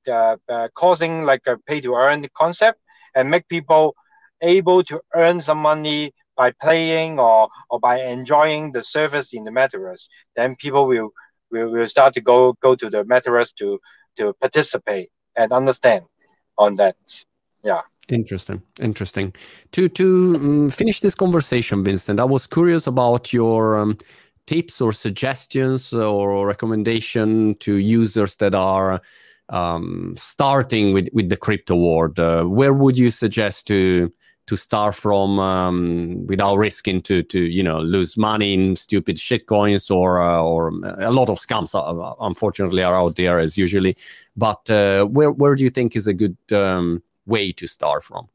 uh, 0.49 0.67
causing 0.75 1.23
like 1.23 1.41
a 1.47 1.57
pay 1.67 1.81
to 1.81 1.95
earn 1.95 2.25
concept 2.35 2.79
and 3.15 3.29
make 3.29 3.47
people 3.47 3.95
able 4.43 4.83
to 4.83 5.01
earn 5.15 5.41
some 5.41 5.57
money 5.57 6.13
by 6.35 6.51
playing 6.51 7.19
or, 7.19 7.47
or 7.69 7.79
by 7.79 8.01
enjoying 8.01 8.71
the 8.71 8.83
service 8.83 9.33
in 9.33 9.43
the 9.43 9.51
metaverse, 9.51 10.07
then 10.35 10.55
people 10.55 10.87
will, 10.87 11.11
will, 11.51 11.71
will 11.71 11.87
start 11.87 12.13
to 12.13 12.21
go, 12.21 12.53
go 12.61 12.75
to 12.75 12.89
the 12.89 13.03
metaverse 13.05 13.53
to, 13.55 13.79
to 14.17 14.33
participate 14.41 15.09
and 15.35 15.51
understand 15.51 16.05
on 16.57 16.75
that. 16.75 16.95
Yeah. 17.63 17.81
Interesting, 18.09 18.61
interesting. 18.81 19.33
To 19.71 19.87
to 19.87 20.35
um, 20.35 20.69
finish 20.69 20.99
this 20.99 21.15
conversation, 21.15 21.85
Vincent, 21.85 22.19
I 22.19 22.25
was 22.25 22.45
curious 22.45 22.85
about 22.85 23.31
your 23.31 23.77
um, 23.79 23.97
tips 24.45 24.81
or 24.81 24.91
suggestions 24.91 25.93
or 25.93 26.45
recommendation 26.45 27.55
to 27.59 27.75
users 27.75 28.35
that 28.37 28.53
are 28.53 29.01
um, 29.47 30.15
starting 30.17 30.93
with 30.93 31.07
with 31.13 31.29
the 31.29 31.37
crypto 31.37 31.77
world. 31.77 32.19
Uh, 32.19 32.43
where 32.43 32.73
would 32.73 32.97
you 32.97 33.09
suggest 33.09 33.67
to 33.67 34.11
to 34.45 34.57
start 34.57 34.95
from 34.95 35.39
um, 35.39 36.27
without 36.27 36.57
risking 36.57 37.01
to 37.01 37.23
to 37.23 37.39
you 37.39 37.63
know 37.63 37.79
lose 37.79 38.17
money 38.17 38.53
in 38.53 38.75
stupid 38.75 39.17
shit 39.17 39.47
coins 39.47 39.89
or 39.89 40.21
uh, 40.21 40.41
or 40.41 40.69
a 40.99 41.11
lot 41.11 41.29
of 41.29 41.37
scams 41.37 41.73
uh, 41.75 42.15
unfortunately 42.21 42.83
are 42.83 42.95
out 42.95 43.15
there 43.15 43.39
as 43.39 43.57
usually 43.57 43.95
but 44.35 44.69
uh, 44.69 45.05
where 45.05 45.31
where 45.31 45.55
do 45.55 45.63
you 45.63 45.69
think 45.69 45.95
is 45.95 46.07
a 46.07 46.13
good 46.13 46.37
um, 46.51 47.01
way 47.25 47.51
to 47.51 47.67
start 47.67 48.03
from 48.03 48.27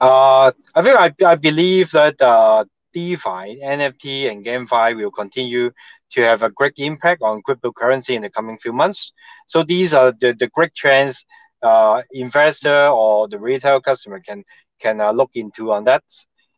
uh, 0.00 0.52
I 0.74 0.82
think 0.82 0.96
I, 0.98 1.12
I 1.24 1.36
believe 1.36 1.90
that 1.92 2.20
uh, 2.20 2.64
DeFi, 2.92 3.60
NFT, 3.62 4.30
and 4.30 4.44
GameFi 4.44 4.96
will 4.96 5.10
continue 5.10 5.70
to 6.10 6.20
have 6.20 6.42
a 6.42 6.50
great 6.50 6.74
impact 6.76 7.22
on 7.22 7.42
cryptocurrency 7.42 8.10
in 8.10 8.22
the 8.22 8.30
coming 8.30 8.58
few 8.58 8.72
months. 8.72 9.12
So 9.46 9.62
these 9.62 9.94
are 9.94 10.12
the, 10.12 10.34
the 10.34 10.48
great 10.48 10.74
trends 10.74 11.24
uh, 11.66 12.02
investor 12.12 12.88
or 12.88 13.28
the 13.28 13.38
retail 13.38 13.80
customer 13.80 14.20
can 14.20 14.44
can 14.80 15.00
uh, 15.00 15.12
look 15.12 15.30
into 15.34 15.72
on 15.72 15.84
that. 15.84 16.02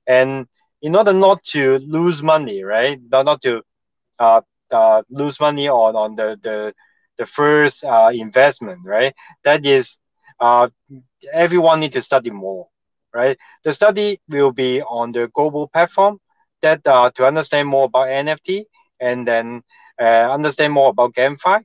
And 0.06 0.46
in 0.82 0.96
order 0.96 1.12
not 1.12 1.42
to 1.54 1.78
lose 1.78 2.22
money, 2.22 2.62
right? 2.62 2.98
Not, 3.10 3.26
not 3.26 3.42
to 3.42 3.62
uh, 4.18 4.40
uh, 4.70 5.02
lose 5.10 5.40
money 5.40 5.68
on, 5.68 5.96
on 5.96 6.16
the, 6.16 6.38
the, 6.42 6.74
the 7.18 7.26
first 7.26 7.84
uh, 7.84 8.10
investment, 8.12 8.80
right? 8.84 9.14
That 9.44 9.64
is, 9.66 9.98
uh, 10.40 10.68
everyone 11.32 11.80
need 11.80 11.92
to 11.92 12.02
study 12.02 12.30
more, 12.30 12.68
right? 13.14 13.36
The 13.64 13.72
study 13.72 14.20
will 14.28 14.52
be 14.52 14.82
on 14.82 15.12
the 15.12 15.28
global 15.34 15.68
platform 15.68 16.18
that 16.62 16.80
uh, 16.86 17.10
to 17.16 17.26
understand 17.26 17.68
more 17.68 17.84
about 17.86 18.08
NFT 18.08 18.66
and 19.00 19.26
then 19.26 19.62
uh, 20.00 20.32
understand 20.32 20.72
more 20.72 20.90
about 20.90 21.14
GameFi. 21.14 21.62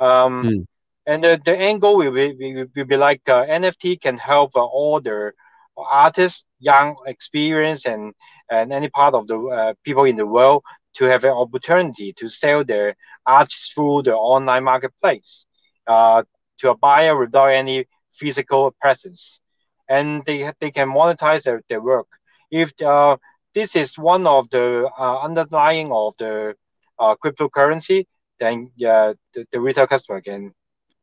Um, 0.00 0.44
mm. 0.44 0.66
And 1.06 1.22
the, 1.24 1.40
the 1.44 1.78
goal 1.80 1.98
will 1.98 2.12
be, 2.12 2.34
will, 2.38 2.66
will 2.74 2.84
be 2.84 2.96
like 2.96 3.22
uh, 3.28 3.44
NFT 3.44 3.96
can 4.00 4.18
help 4.18 4.52
uh, 4.56 4.64
all 4.64 5.00
the 5.00 5.32
artists, 5.76 6.44
young, 6.58 6.96
experienced, 7.06 7.86
and, 7.86 8.14
and 8.50 8.72
any 8.72 8.88
part 8.88 9.14
of 9.14 9.26
the 9.26 9.38
uh, 9.38 9.74
people 9.84 10.04
in 10.04 10.16
the 10.16 10.26
world 10.26 10.62
to 10.96 11.04
have 11.04 11.24
an 11.24 11.30
opportunity 11.30 12.12
to 12.14 12.28
sell 12.28 12.64
their 12.64 12.94
art 13.26 13.50
through 13.74 14.02
the 14.02 14.14
online 14.14 14.64
marketplace 14.64 15.46
uh, 15.86 16.22
to 16.58 16.70
a 16.70 16.76
buyer 16.76 17.16
without 17.18 17.48
any 17.48 17.86
physical 18.12 18.74
presence. 18.80 19.40
And 19.88 20.24
they, 20.24 20.50
they 20.60 20.70
can 20.70 20.88
monetize 20.88 21.42
their, 21.42 21.62
their 21.68 21.80
work. 21.82 22.06
If 22.50 22.72
uh, 22.82 23.16
this 23.54 23.76
is 23.76 23.98
one 23.98 24.26
of 24.26 24.48
the 24.50 24.90
uh, 24.98 25.20
underlying 25.20 25.92
of 25.92 26.14
the 26.18 26.54
uh, 26.98 27.14
cryptocurrency, 27.22 28.06
then 28.40 28.70
yeah, 28.76 29.12
the, 29.34 29.46
the 29.52 29.60
retail 29.60 29.86
customer 29.86 30.20
can 30.20 30.52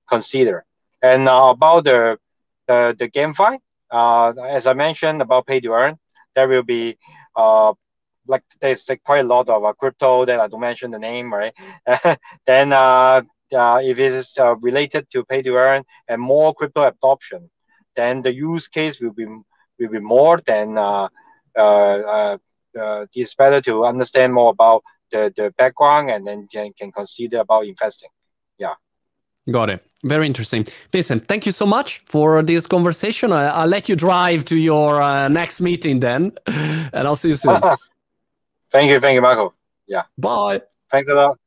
consider. 0.08 0.66
And 1.02 1.28
uh, 1.28 1.50
about 1.56 1.86
the 1.86 2.18
the, 2.68 2.96
the 2.98 3.60
uh, 3.92 4.34
as 4.50 4.66
I 4.66 4.74
mentioned 4.74 5.22
about 5.22 5.46
pay 5.48 5.60
to 5.60 5.74
earn, 5.74 5.98
there 6.36 6.48
will 6.48 6.63
be 6.63 6.98
uh, 7.36 7.74
like 8.28 8.44
there's 8.62 8.89
quite 9.06 9.20
a 9.20 9.28
lot 9.28 9.50
of 9.50 9.66
uh, 9.66 9.74
crypto 9.74 10.26
that 10.26 10.39
I 10.39 10.48
don't 10.48 10.62
mention 10.62 10.92
the 10.92 11.00
name, 11.00 11.34
right? 11.34 11.54
then 12.48 12.72
if 13.52 14.00
it 14.00 14.13
is 14.13 14.34
related 14.62 15.10
to 15.12 15.26
pay 15.26 15.42
to 15.42 15.56
earn 15.56 15.84
and 16.08 16.22
more 16.22 16.54
crypto 16.54 16.84
adoption, 16.88 17.50
then 17.96 18.22
the 18.22 18.34
use 18.34 18.68
case 18.68 19.00
will 19.00 19.13
be 19.13 19.26
will 19.80 19.89
be 19.89 20.00
more 20.00 20.39
than 20.46 20.78
uh, 20.78 21.08
uh, 21.58 22.38
uh, 22.80 23.06
it's 23.13 23.36
better 23.36 23.62
to 23.62 23.86
understand 23.86 24.34
more 24.34 24.50
about 24.50 24.84
the, 25.12 25.32
the 25.36 25.54
background 25.58 26.10
and 26.10 26.26
then 26.26 26.48
can, 26.52 26.74
can 26.74 26.92
consider 26.92 27.39
about 27.39 27.66
investing. 27.66 28.10
Yeah. 28.58 28.74
Got 29.51 29.69
it. 29.69 29.84
Very 30.03 30.25
interesting. 30.27 30.65
Vincent, 30.91 31.27
thank 31.27 31.45
you 31.45 31.51
so 31.51 31.65
much 31.65 32.01
for 32.06 32.41
this 32.41 32.67
conversation. 32.67 33.32
I, 33.32 33.63
will 33.63 33.69
let 33.69 33.88
you 33.88 33.95
drive 33.95 34.45
to 34.45 34.58
your 34.58 35.01
uh, 35.01 35.27
next 35.29 35.62
meeting 35.62 35.99
then, 35.99 36.34
and 36.47 37.08
I'll 37.08 37.15
see 37.15 37.29
you 37.29 37.36
soon. 37.36 37.62
thank 38.71 38.89
you. 38.89 38.99
Thank 38.99 39.15
you, 39.15 39.21
Michael. 39.21 39.53
Yeah. 39.88 40.03
Bye. 40.17 40.62
Thanks 40.91 41.10
a 41.10 41.13
lot. 41.13 41.38